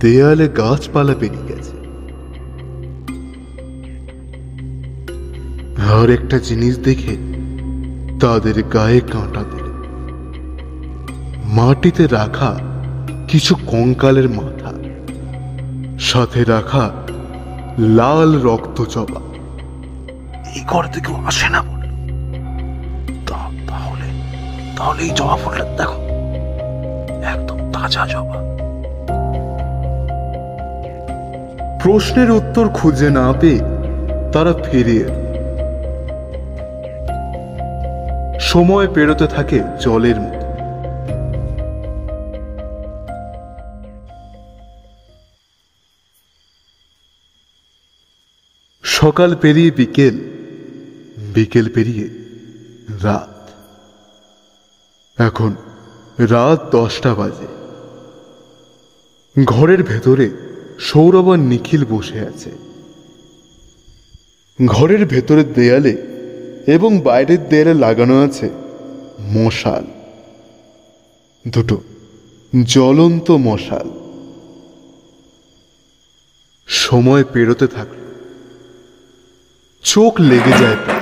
[0.00, 1.74] দেয়ালে গাছপালা পেরিয়ে গেছে।
[5.92, 7.29] আর একটা জিনিস দেখে
[8.22, 9.68] তাদের গায়ে কাঁটা দিল।
[11.56, 12.50] মাটিতে রাখা
[13.30, 14.72] কিছু কঙ্কালের মাথা,
[16.10, 16.84] সাথে রাখা
[17.98, 19.20] লাল রক্ত জবা।
[20.54, 21.60] এই ঘর থেকে আসে না
[23.28, 24.08] তাহলে
[24.76, 25.98] তাহলে এই জবা ফুলটা দেখো,
[27.32, 28.38] একদম তাজা জবা।
[31.82, 33.60] প্রশ্নের উত্তর খুঁজে না পেয়ে
[34.32, 35.29] তারা ফিরে এলো।
[38.50, 40.50] সময় পেরোতে থাকে জলের মতো
[48.82, 50.18] সকাল পেরিয়ে বিকেল
[51.34, 52.08] বিকেল পেরিয়ে
[53.02, 53.50] রাত।
[55.20, 55.54] এখন
[56.18, 57.48] রাত দশটা বাজে।
[59.44, 60.30] ঘরের ভেতরে
[60.78, 62.50] সৌরভ আর নিখিল বসে আছে।
[64.66, 66.09] ঘরের ভেতরের দেয়ালে
[66.66, 68.50] এবং বাইরের দেয়ালে লাগানো আছে
[69.20, 69.84] মশাল।
[71.48, 71.80] দুটো
[72.64, 73.90] জ্বলন্ত মশাল।
[76.66, 77.96] সময় পেরোতে থাকল
[79.82, 80.99] চোখ লেগে যায়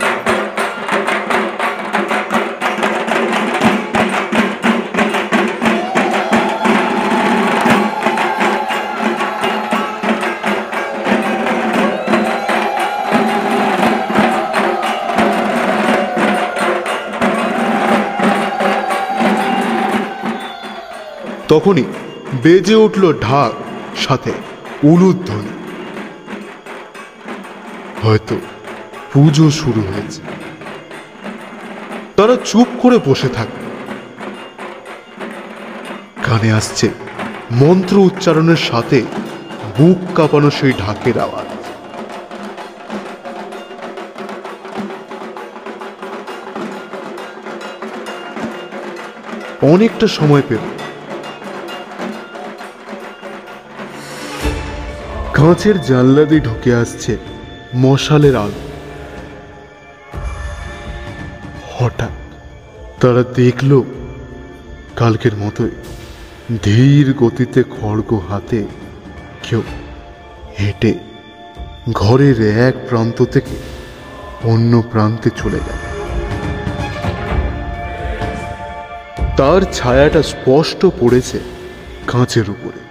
[21.49, 21.85] তখনই
[22.43, 23.53] বেজে উঠল ঢাক,
[23.97, 24.33] সাথে
[24.83, 25.49] উলুধ্বনি।
[28.03, 28.37] হয়তো
[29.13, 30.23] পুজো শুরু হয়েছে।
[32.17, 33.65] তারা চুপ করে বসে থাকল।
[36.25, 36.89] কানে আসছে
[37.51, 39.03] মন্ত্র উচ্চারণের সাথে
[39.79, 41.47] বুক কাঁপানো সেই ঢাকের আওয়াজ।
[49.63, 50.78] অনেকটা সময় পেল।
[55.39, 57.17] কাঁচের জানলা দিয়ে ঢুকে আসছে
[57.75, 58.61] মশালের আলো।
[61.75, 62.11] হঠাৎ
[63.01, 63.83] তারা দেখল,
[64.97, 65.71] কালকের মতোই
[66.63, 68.67] ধীর গতিতে খড়গ হাতে
[69.43, 69.63] কেউ
[70.59, 70.95] হেঁটে
[71.93, 73.57] ঘরের এক প্রান্ত থেকে
[74.45, 75.81] অন্য প্রান্তে চলে গেল।
[79.37, 81.39] তার ছায়াটা স্পষ্ট পড়েছে
[82.07, 82.88] কাঁচের উপরে।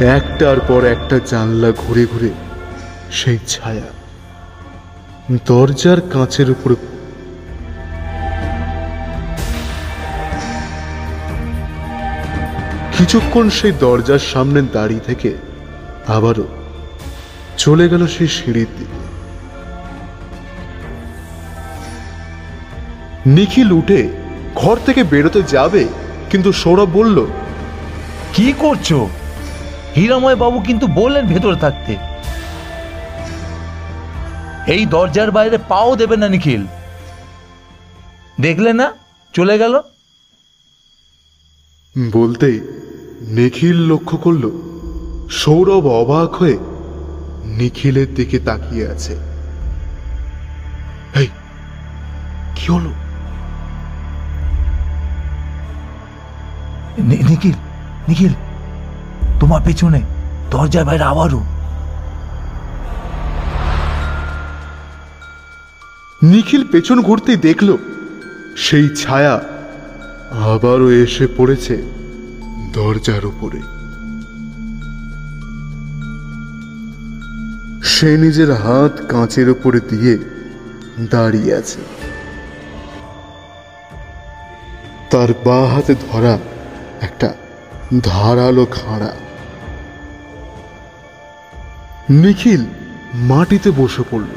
[0.00, 2.30] একটার পর একটা জানলা ঘুরে ঘুরে
[3.10, 3.88] সেই ছায়া
[5.46, 6.74] দরজার কাঁচের উপরে
[12.98, 15.34] কিছুক্ষণ সেই দরজার সামনে দাঁড়িয়ে থেকে
[16.06, 16.46] আবারও
[17.56, 18.98] চলে গেল সেই সিঁড়ির দিকে।
[23.26, 24.08] নিখিল উঠে
[24.54, 25.88] ঘর থেকে বেরোতে যাবে,
[26.30, 27.26] কিন্তু সৌরভ বলল,
[28.32, 28.92] কি করছ?
[29.96, 31.92] হীরাময় বাবু কিন্তু বললেন ভেতরে থাকতে।
[34.72, 36.62] এই দরজার বাইরে পাও দেবে না নিখিল।
[38.40, 38.86] দেখলে না?
[39.32, 39.74] চলে গেল?
[42.12, 42.56] বলতেই
[43.36, 44.44] নিখিল লক্ষ্য করল
[45.30, 46.58] সৌরভ অবাক হয়ে
[47.58, 49.14] নিখিলের দিকে তাকিয়ে আছে।
[51.14, 51.28] এই
[52.56, 52.92] কি হলো?
[57.28, 57.56] নিখিল
[58.08, 58.34] নিখিল।
[59.40, 60.00] তোমার পেছনে
[60.50, 61.42] দরজার বাইরে আবারও।
[66.22, 67.76] নিখিল পেছন ঘুরতেই দেখল,
[68.56, 69.34] সেই ছায়া
[70.30, 71.82] আবারও এসে পড়েছে
[72.72, 73.60] দরজার উপরে।
[77.84, 80.18] সে নিজের হাত কাঁচের উপরে দিয়ে
[81.10, 81.80] দাঁড়িয়ে আছে।
[85.10, 86.38] তার বা হাতে ধরা
[87.00, 87.34] একটা
[88.02, 89.12] ধারালো খাড়া।
[92.10, 92.64] নিখিল
[93.14, 94.32] মাটিতে বসে পড়ল।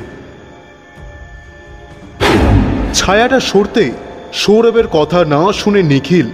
[2.94, 3.92] ছায়াটা সরতে
[4.34, 6.28] সৌরভের কথা না শুনে নিখিল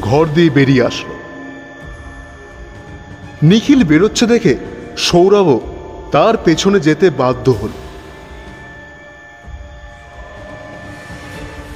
[0.00, 1.14] ঘর দিয়ে বেরিয়ে আসলো।
[3.42, 4.56] নিখিল বেরোচ্ছে দেখে
[4.96, 5.60] সৌরভও
[6.12, 7.68] তার পেছনে যেতে বাধ্য হল।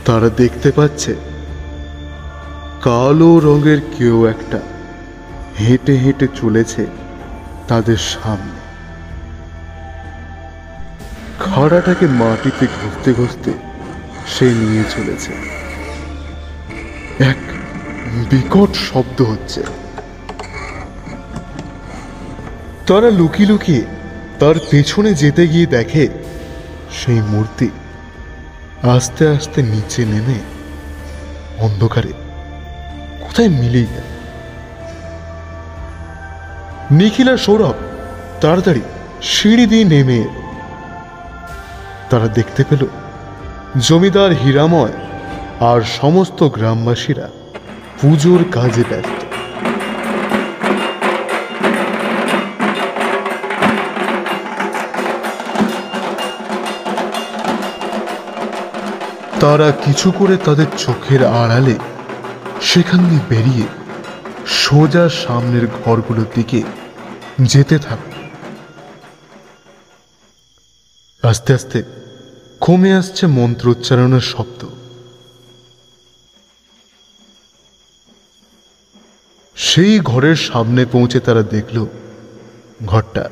[0.05, 1.15] তারা দেখতে পাচ্ছে
[2.83, 4.61] কালো রঙের কেউ একটা
[5.61, 6.87] হেঁটে হেঁটে চলেছে
[7.69, 8.54] তাদের সামনে।
[11.41, 13.53] খাড়াটাকে মাটিতে ঘষতে ঘষতে
[14.27, 15.33] সে নিয়ে চলেছে।
[17.19, 17.41] এক
[18.31, 19.63] বিকট শব্দ হচ্ছে।
[22.87, 23.83] তারা লুকিয়ে লুকিয়ে
[24.41, 26.09] তার পেছনে যেতে গিয়ে দেখে
[26.93, 27.69] সেই মূর্তি
[28.83, 30.39] আস্তে আস্তে নিচে নেমে
[31.59, 32.13] অন্ধকারে
[33.21, 34.09] কোথায় মিলেই গেল
[36.91, 37.75] নিখিলা সৌরভ
[38.41, 38.83] তাড়াতাড়ি
[39.23, 40.44] সিঁড়ি দিয়ে নেমে এলো।
[42.15, 42.83] তারা দেখতে পেল
[43.79, 44.95] জমিদার হীরাময়
[45.61, 47.27] আর সমস্ত গ্রামবাসীরা
[48.01, 49.21] পুজোর কাজে ব্যস্ত।
[59.41, 61.77] তারা কিছু করে তাদের চোখের আড়ালে
[62.63, 63.67] সেখান দিয়ে বেরিয়ে
[64.47, 66.63] সোজা সামনের ঘরগুলোর দিকে
[67.41, 68.11] যেতে থাকল।
[71.23, 71.79] আস্তে আস্তে
[72.61, 74.65] কমে আসছে মন্ত্রোচ্চারণের শব্দ।
[79.57, 81.87] সেই ঘরের সামনে পৌঁছে তারা দেখল,
[82.87, 83.31] ঘরটা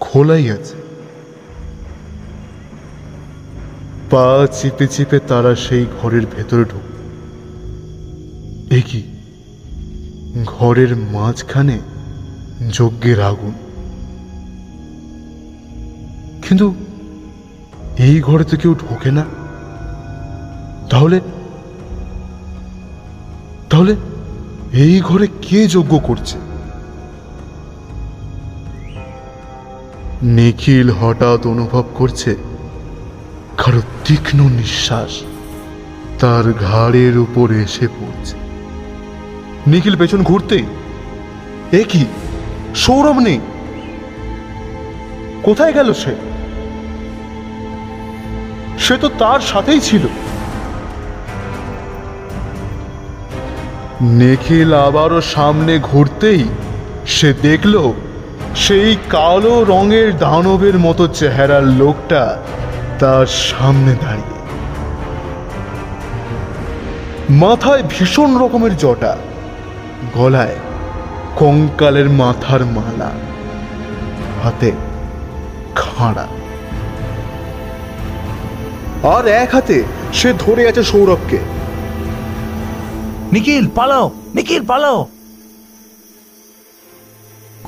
[0.00, 0.74] খোলাই আছে।
[4.10, 6.86] পা চিপে চিপে তারা সেই ঘরের ভেতরে ঢুক।
[8.72, 9.02] এ কি?
[10.46, 11.80] ঘরের মাঝখানে
[12.72, 13.52] যজ্ঞের আগুন।
[16.48, 16.74] কিন্তু
[18.00, 19.24] এই ঘরে তো কেউ ঢোকে না।
[20.90, 21.20] তাহলে?
[23.70, 23.96] তাহলে
[24.72, 26.38] এই ঘরে কে যজ্ঞ করছে?
[30.22, 32.36] নিখিল হঠাৎ অনুভব করছে
[33.58, 35.20] কারও তীক্ষ্ণ নিঃশ্বাস
[36.20, 38.36] তার ঘাড়ের উপর এসে পড়ছে।
[39.66, 40.64] নিখিল পেছন ঘুরতেই
[41.72, 42.06] এ কি?
[42.74, 43.40] সৌরভ নেই।
[45.42, 46.29] কোথায় গেল সে?
[48.90, 50.04] সে তো তার সাথেই ছিল।
[54.20, 56.42] নিখিল আবারও সামনে ঘুরতেই
[57.06, 57.74] সে দেখল
[58.54, 62.22] সেই কালো রঙের দানবের মতো চেহারার লোকটা
[62.98, 64.38] তার সামনে দাঁড়িয়ে।
[67.42, 69.12] মাথায় ভীষণ রকমের জটা,
[70.14, 70.58] গলায়
[71.36, 73.10] কঙ্কালের মাথার মালা,
[74.42, 74.70] হাতে
[75.80, 76.26] খাড়া।
[79.02, 79.78] আর এক হাতে
[80.18, 81.38] সে ধরে আছে সৌরভকে।
[83.32, 84.98] নিখিল পালাও নিখিল পালাও।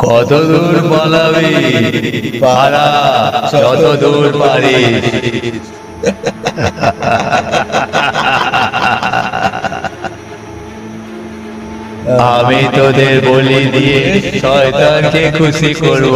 [0.02, 1.50] কত দূর পালাবি?
[2.42, 2.86] পালা
[3.52, 5.64] যত দূর পারিস।
[12.32, 14.00] আমি তোদের বলি দিয়ে
[14.42, 16.14] শয়তানকে খুশি করব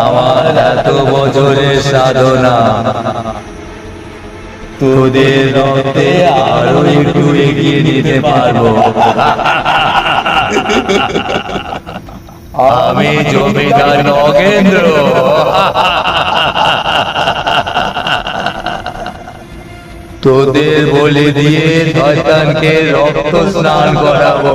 [0.00, 2.56] আমার এত বছরের সাধনা।
[4.80, 6.08] তোদের রক্তে
[6.54, 8.62] আরও একটু এগিয়ে দিতে পারব।
[12.88, 14.86] আমি জমিদার নগেন্দ্র।
[20.24, 24.52] তোদের বলে দিয়ে শয়তানকে রক্ত স্নান করাবো।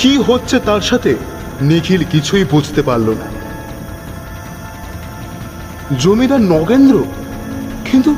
[0.00, 1.12] কি হচ্ছে তার সাথে?
[1.68, 3.28] নিখিল কিছুই বুঝতে পারল না।
[6.02, 6.96] জমিদার নগেন্দ্র?
[7.88, 8.10] কিন্তু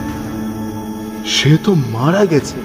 [1.27, 2.59] সে তো মারা গেছে।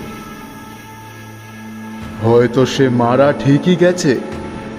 [2.23, 4.13] হয়তো সে মারা ঠিকই গেছে,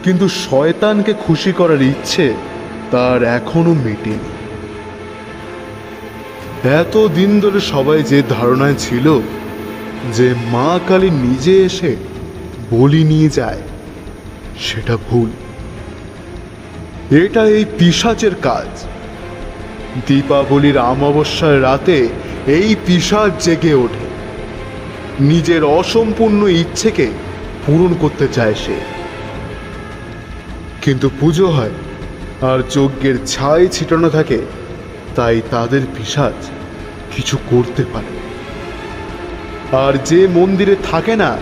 [0.04, 2.26] কিন্তু শয়তানকে খুশি করার ইচ্ছে
[2.90, 4.30] তার এখনও মেটেনি।
[6.66, 9.20] এত দিন ধরে সবাই যে ধারণায় ছিল
[10.12, 11.96] যে মা কালী নিজে এসে
[12.70, 13.62] বলি নিয়ে যায়,
[14.60, 15.30] সেটা ভুল।
[17.16, 18.84] এটা এই পিশাচের কাজ।
[20.06, 22.08] দীপাবলির অমাবস্যার রাতে
[22.46, 24.06] এই পিশাচ জেগে ওঠে।
[25.20, 27.06] নিজের অসম্পূর্ণ ইচ্ছেকে
[27.66, 28.80] পূরণ করতে চায় সে।
[30.82, 31.74] কিন্তু পুজো হয়
[32.42, 34.38] আর যজ্ঞের ছাই ছিটানো থাকে,
[35.14, 36.50] তাই তাদের পিশাচ
[37.16, 38.12] কিছু করতে পারে।
[39.76, 41.36] আর যে মন্দিরে থাকে না,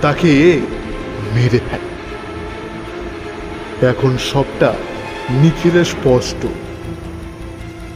[0.00, 0.60] তাকে এ
[1.34, 1.90] মেরে ফেলে।
[3.86, 4.74] এখন সবটা
[5.30, 6.46] নিখিলে স্পষ্ট।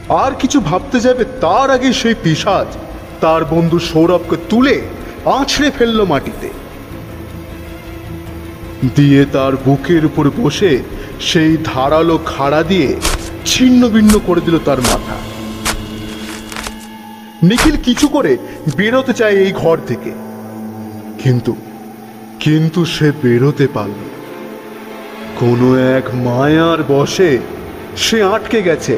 [0.09, 2.77] আর কিছু ভাবতে যাবে তার আগে সেই পিসাজ,
[3.21, 4.81] তার বন্ধু সৌরভকে তুলে
[5.25, 6.49] আছড়ে ফেলল মাটিতে।
[8.95, 10.79] দিয়ে তার বুকের উপর বসে
[11.19, 12.95] সেই ধারালো খাড়া দিয়ে
[13.45, 15.30] ছিন্ন ভিন্ন করে দিল তার মাথা।
[17.43, 18.37] নিখিল কিছু করে
[18.77, 20.11] বেরোতে চায় এই ঘর থেকে।
[21.23, 21.55] কিন্তু
[22.39, 23.99] কিন্তু সে বেরোতে পারল
[25.39, 27.37] কোনো এক মায়ার বসে
[27.97, 28.97] সে আটকে গেছে।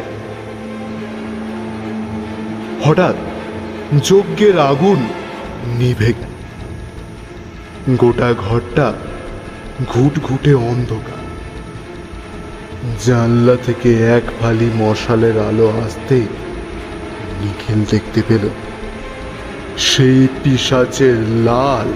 [2.84, 3.16] হঠাৎ
[4.10, 5.00] যজ্ঞের আগুন
[5.80, 6.14] নিভে
[8.00, 8.94] গোটা ঘরটা
[9.94, 11.24] ঘুট ঘুটে অন্ধকার।
[13.06, 16.28] জানলা থেকে এক ফালি মশালের আলো আসতেই
[17.44, 18.50] নিখিল দেখতে পেল।
[19.78, 21.16] সেই পিসাচের
[21.48, 21.88] লাল,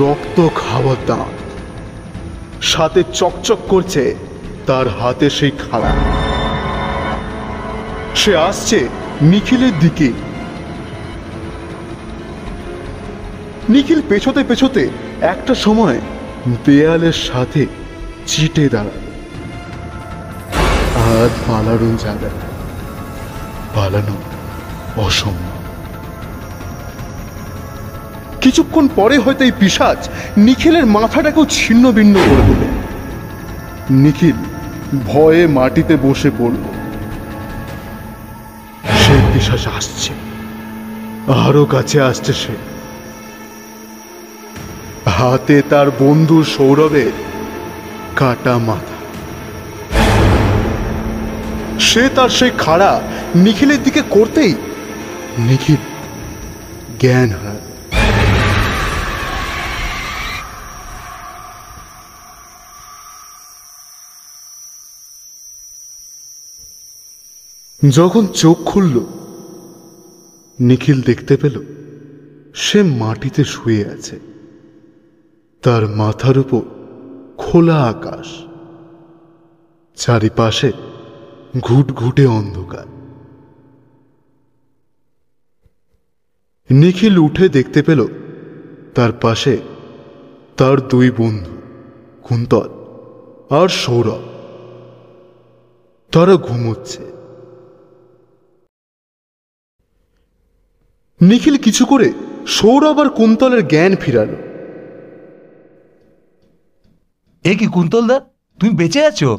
[0.00, 1.36] রক্ত খাওয়া দাঁত
[2.62, 4.14] সাথে চকচক করছে
[4.66, 5.92] তার হাতে সেই খাড়া
[8.14, 8.88] সে আসছে
[9.22, 10.12] নিখিলের দিকে।
[13.68, 14.82] নিখিল পেছোতে পেছোতে
[15.20, 15.98] একটা সময়
[16.64, 17.66] দেয়ালের সাথে
[18.26, 19.00] চিটে দাঁড়াল।
[21.12, 22.30] আর পালানো যাবে
[23.74, 24.33] পালানো
[24.96, 25.54] অসম্ভব।
[28.40, 32.66] কিছুক্ষণ পরে হয়তো এই পিসাজ নিখিলের মাথাটাকেও ছিন্ন ভিন্ন করে দেবে
[33.90, 34.36] নিখিল
[35.06, 36.56] ভয়ে মাটিতে বসে পড়ল।
[38.98, 40.12] সে পিসাজ আসছে।
[41.32, 42.56] আরও কাছে আসছে সে।
[45.10, 47.12] হাতে তার বন্ধু সৌরভের
[48.16, 48.94] কাটা মাথা।
[51.80, 53.00] সে তার সেই খাড়া
[53.34, 54.54] নিখিলের দিকে করতেই
[55.38, 55.76] নিখিল
[57.00, 57.74] জ্ঞান হারাল
[67.90, 69.00] যখন চোখ খুলল,
[70.60, 71.64] নিখিল দেখতে পেল,
[72.54, 74.20] সে মাটিতে শুয়ে আছে।
[75.62, 76.60] তার মাথার উপর
[77.36, 78.26] খোলা আকাশ।
[79.96, 80.72] চারিপাশে
[81.60, 82.93] ঘুটঘুটে অন্ধকার।
[86.70, 88.06] নিখিল উঠে দেখতে পেল
[88.94, 89.62] তার পাশে
[90.56, 91.54] তার দুই বন্ধু
[92.22, 92.68] কুন্তল
[93.50, 94.22] আর সৌরভ।
[96.12, 97.02] তারা ঘুমোচ্ছে।
[101.20, 102.12] নিখিল কিছু করে
[102.46, 104.36] সৌরভ আর কুন্তলের জ্ঞান ফিরালো।
[107.44, 108.20] এ কি কুন্তল দা
[108.60, 109.38] তুমি বেঁচে আছো?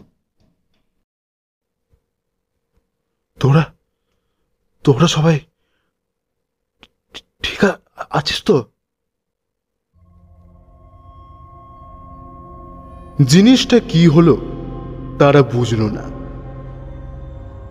[3.39, 3.73] তোরা
[4.83, 5.39] তোরা সবাই
[13.25, 14.35] জিনিসটা কি হলো
[15.19, 16.05] তারা বুঝল না।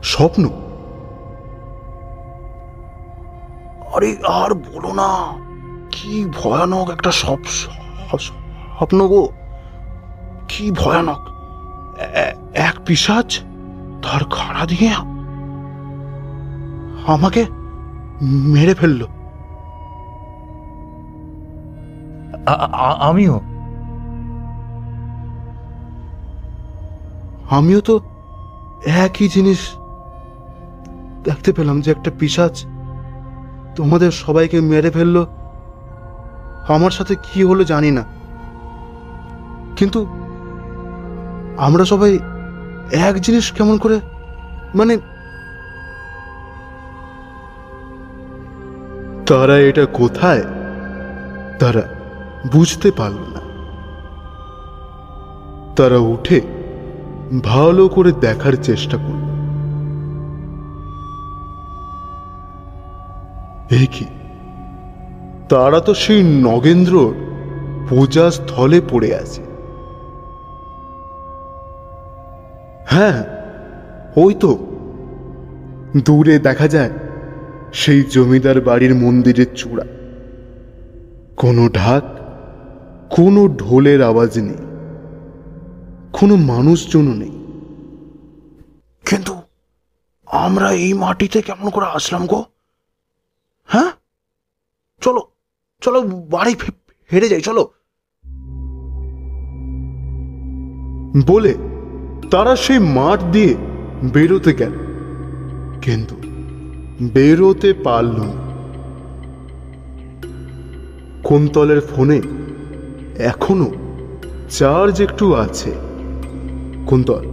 [0.02, 0.42] স্বপ্ন।
[3.94, 5.10] আরে আর বলো না,
[5.90, 7.38] কি ভয়ানক একটা সব
[8.20, 9.28] স্বপ্ন গো।
[10.48, 11.22] কি ভয়ানক।
[12.54, 13.38] এক পিসাজ
[14.02, 14.90] তার খাড়া দিয়ে
[17.06, 17.46] আমাকে
[18.22, 19.02] মেরে ফেলল।
[23.00, 23.40] আমিও।
[27.50, 28.00] আমিও তো
[28.86, 29.58] একই জিনিস
[31.24, 32.64] দেখতে পেলাম যে একটা পিসাজ
[33.76, 35.26] তোমাদের সবাইকে মেরে ফেলল।
[36.68, 38.04] আমার সাথে কি হলো জানি না।
[39.76, 40.06] কিন্তু
[41.56, 42.18] আমরা সবাই
[42.92, 44.00] এক জিনিস কেমন করে
[44.74, 44.96] মানে
[49.26, 50.42] তারা এটা কোথায়?
[51.58, 51.93] তারা
[52.52, 53.54] বুঝতে পারল না।
[55.76, 56.40] তারা উঠে
[57.44, 59.34] ভালো করে দেখার চেষ্টা করল।
[63.92, 64.04] কি?
[65.48, 67.14] তারা তো সেই নগেন্দ্রর
[67.88, 69.42] পূজা স্থলে পড়ে আছে।
[72.86, 73.24] হ্যাঁ
[74.16, 74.58] ওই তো।
[76.04, 76.90] দূরে দেখা যায়
[77.72, 79.84] সেই জমিদার বাড়ির মন্দিরের চূড়া।
[81.36, 82.02] কোনো ঢাক
[83.10, 84.56] কোনো ঢোলের আওয়াজ নেই
[86.12, 87.30] কোনো মানুষজনও নেই।
[89.10, 89.34] কিন্তু
[90.26, 92.44] আমরা এই মাটিতে কেমন করে আসলাম গো?
[93.64, 93.90] হ্যাঁ?
[95.00, 95.22] চলো
[95.80, 96.54] চলো বাড়ি
[97.12, 97.70] হেরে যাই চলো।
[101.26, 101.54] বলে
[102.30, 103.54] তারা সেই মাঠ দিয়ে
[104.12, 104.72] বেরোতে গেল।
[105.82, 106.16] কিন্তু
[107.12, 108.44] বেরোতে পারল না।
[111.24, 112.22] কুন্তলের ফোনে
[113.18, 113.72] এখনও
[114.50, 115.72] চার্জ একটু আছে।
[116.86, 117.24] কুন্তল,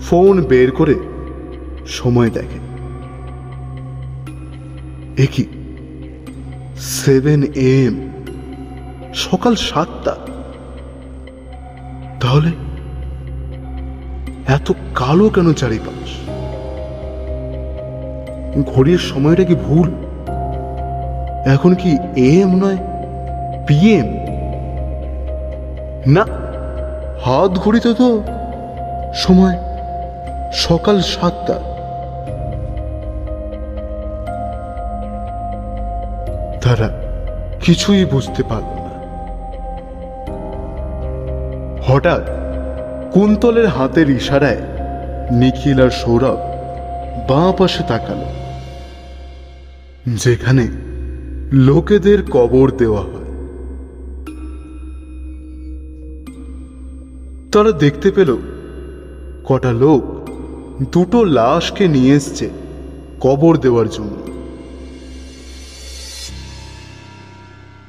[0.00, 0.94] ফোন বের করে
[1.86, 2.68] সময় দেখে
[5.22, 5.44] একই
[6.76, 8.12] সেভেন এম।
[9.14, 10.16] সকাল সাতটা।
[12.20, 12.50] তাহলে
[14.46, 16.08] এত কালো কেন চারিপাশ?
[18.74, 19.90] ঘড়ির সময়টা কি ভুল?
[21.46, 22.76] এখন কি এম নয়
[23.66, 24.27] পিএম
[26.06, 26.24] না,
[27.24, 28.08] হাত ঘড়িতে তো
[29.22, 29.56] সময়
[30.64, 31.56] সকাল সাতটা।
[36.62, 36.88] তারা
[37.64, 38.94] কিছুই বুঝতে পারল না।
[41.86, 42.22] হঠাৎ
[43.14, 44.62] কুন্তলের হাতের ইশারায়
[45.40, 46.38] নিখিল আর সৌরভ
[47.28, 48.20] বাঁ পাশে তাকাল,
[50.24, 50.64] যেখানে
[51.66, 53.27] লোকেদের কবর দেওয়া হয়।
[57.52, 58.30] তারা দেখতে পেল
[59.44, 60.02] কটা লোক
[60.92, 62.46] দুটো লাশকে নিয়ে এসছে
[63.20, 64.16] কবর দেওয়ার জন্য।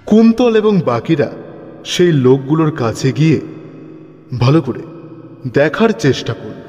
[0.06, 1.30] কুন্তল এবং বাকিরা
[1.86, 3.40] সেই লোকগুলোর কাছে গিয়ে
[4.40, 4.84] ভালো করে
[5.54, 6.62] দেখার চেষ্টা করল।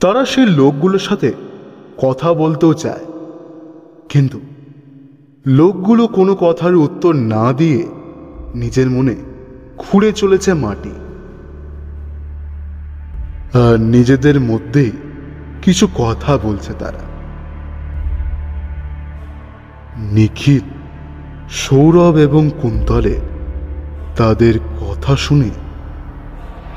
[0.00, 1.30] তারা সেই লোকগুলোর সাথে
[1.98, 3.06] কথা বলতেও চায়,
[4.08, 4.38] কিন্তু
[5.46, 7.82] লোকগুলো কোনো কথার উত্তর না দিয়ে
[8.54, 9.14] নিজের মনে
[9.78, 10.90] খুঁড়ে চলেছে মাটি।
[13.58, 14.92] আর নিজেদের মধ্যেই
[15.62, 17.08] কিছু কথা বলছে তারা।
[19.98, 20.60] নিখিল,
[21.50, 23.20] সৌরভ এবং কুন্তলে
[24.16, 25.50] তাদের কথা শুনে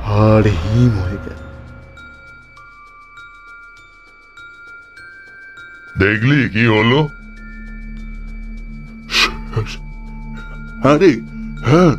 [0.05, 1.41] আর হিম হয়ে গেল।
[5.99, 7.07] দেখলি কি হলো?
[11.65, 11.91] হ্যাঁ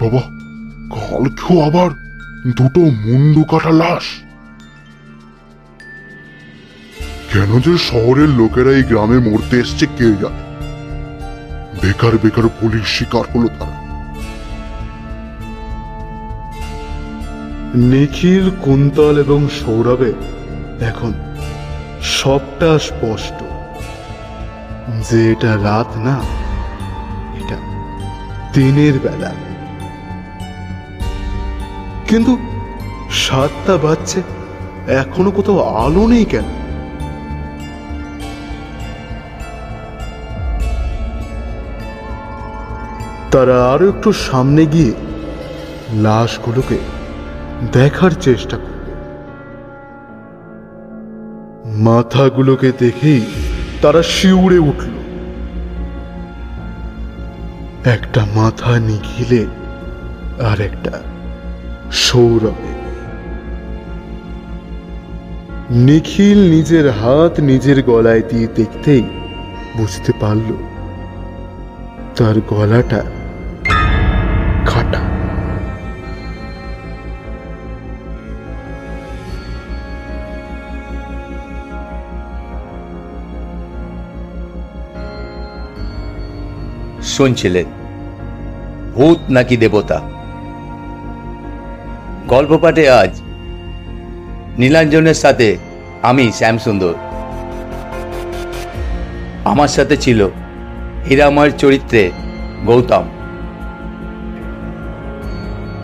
[0.00, 0.20] বাবা
[0.94, 1.90] কালকেও আবার,
[2.56, 4.02] দুটো মুন্ডু কাটা লাশ।
[7.32, 10.42] কেন যে শহরের লোকেরা এই গ্রামে মরতে এসছে কে জানে?
[11.82, 13.84] বেকার বেকার পুলিশ শিকার হলো তারা।
[17.74, 20.18] নিখিল, কুন্তল এবং সৌরভের
[20.84, 21.12] এখন
[22.02, 23.44] সবটা স্পষ্ট।
[25.10, 26.43] যে এটা রাত না
[28.54, 29.32] দিনের বেলা।
[32.08, 32.38] কিন্তু
[33.10, 34.22] সাতটা বাজছে,
[34.86, 36.44] এখনও কোথাও আলো নেই কেন?
[43.30, 44.92] তারা আরও একটু সামনে গিয়ে
[45.92, 46.78] লাশগুলোকে
[47.72, 48.90] দেখার চেষ্টা করবে।
[51.88, 53.22] মাথাগুলোকে দেখেই
[53.82, 55.03] তারা শিউরে উঠল।
[57.84, 59.46] একটা মাথা নিখিলে
[60.50, 61.00] আর একটা
[61.92, 62.72] সৌরভে।
[65.70, 69.04] নিখিল নিজের হাত নিজের গলায় দিয়ে দেখতেই
[69.76, 70.48] বুঝতে পারল,
[72.16, 73.00] তার গলাটা
[87.16, 87.66] শুনছিলেন
[88.94, 89.98] ভূত নাকি দেবতা?
[92.28, 93.12] গল্প পাঠে আজ
[94.58, 95.48] নীলাঞ্জনের সাথে
[96.02, 96.94] আমি শ্যামসুন্দর।
[99.44, 100.20] আমার সাথে ছিল
[101.06, 102.02] হীরাময়ের চরিত্রে
[102.66, 103.04] গৌতম।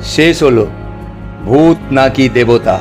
[0.05, 0.65] শেষ হলো
[1.47, 2.77] ভূত নাকি দেবতা?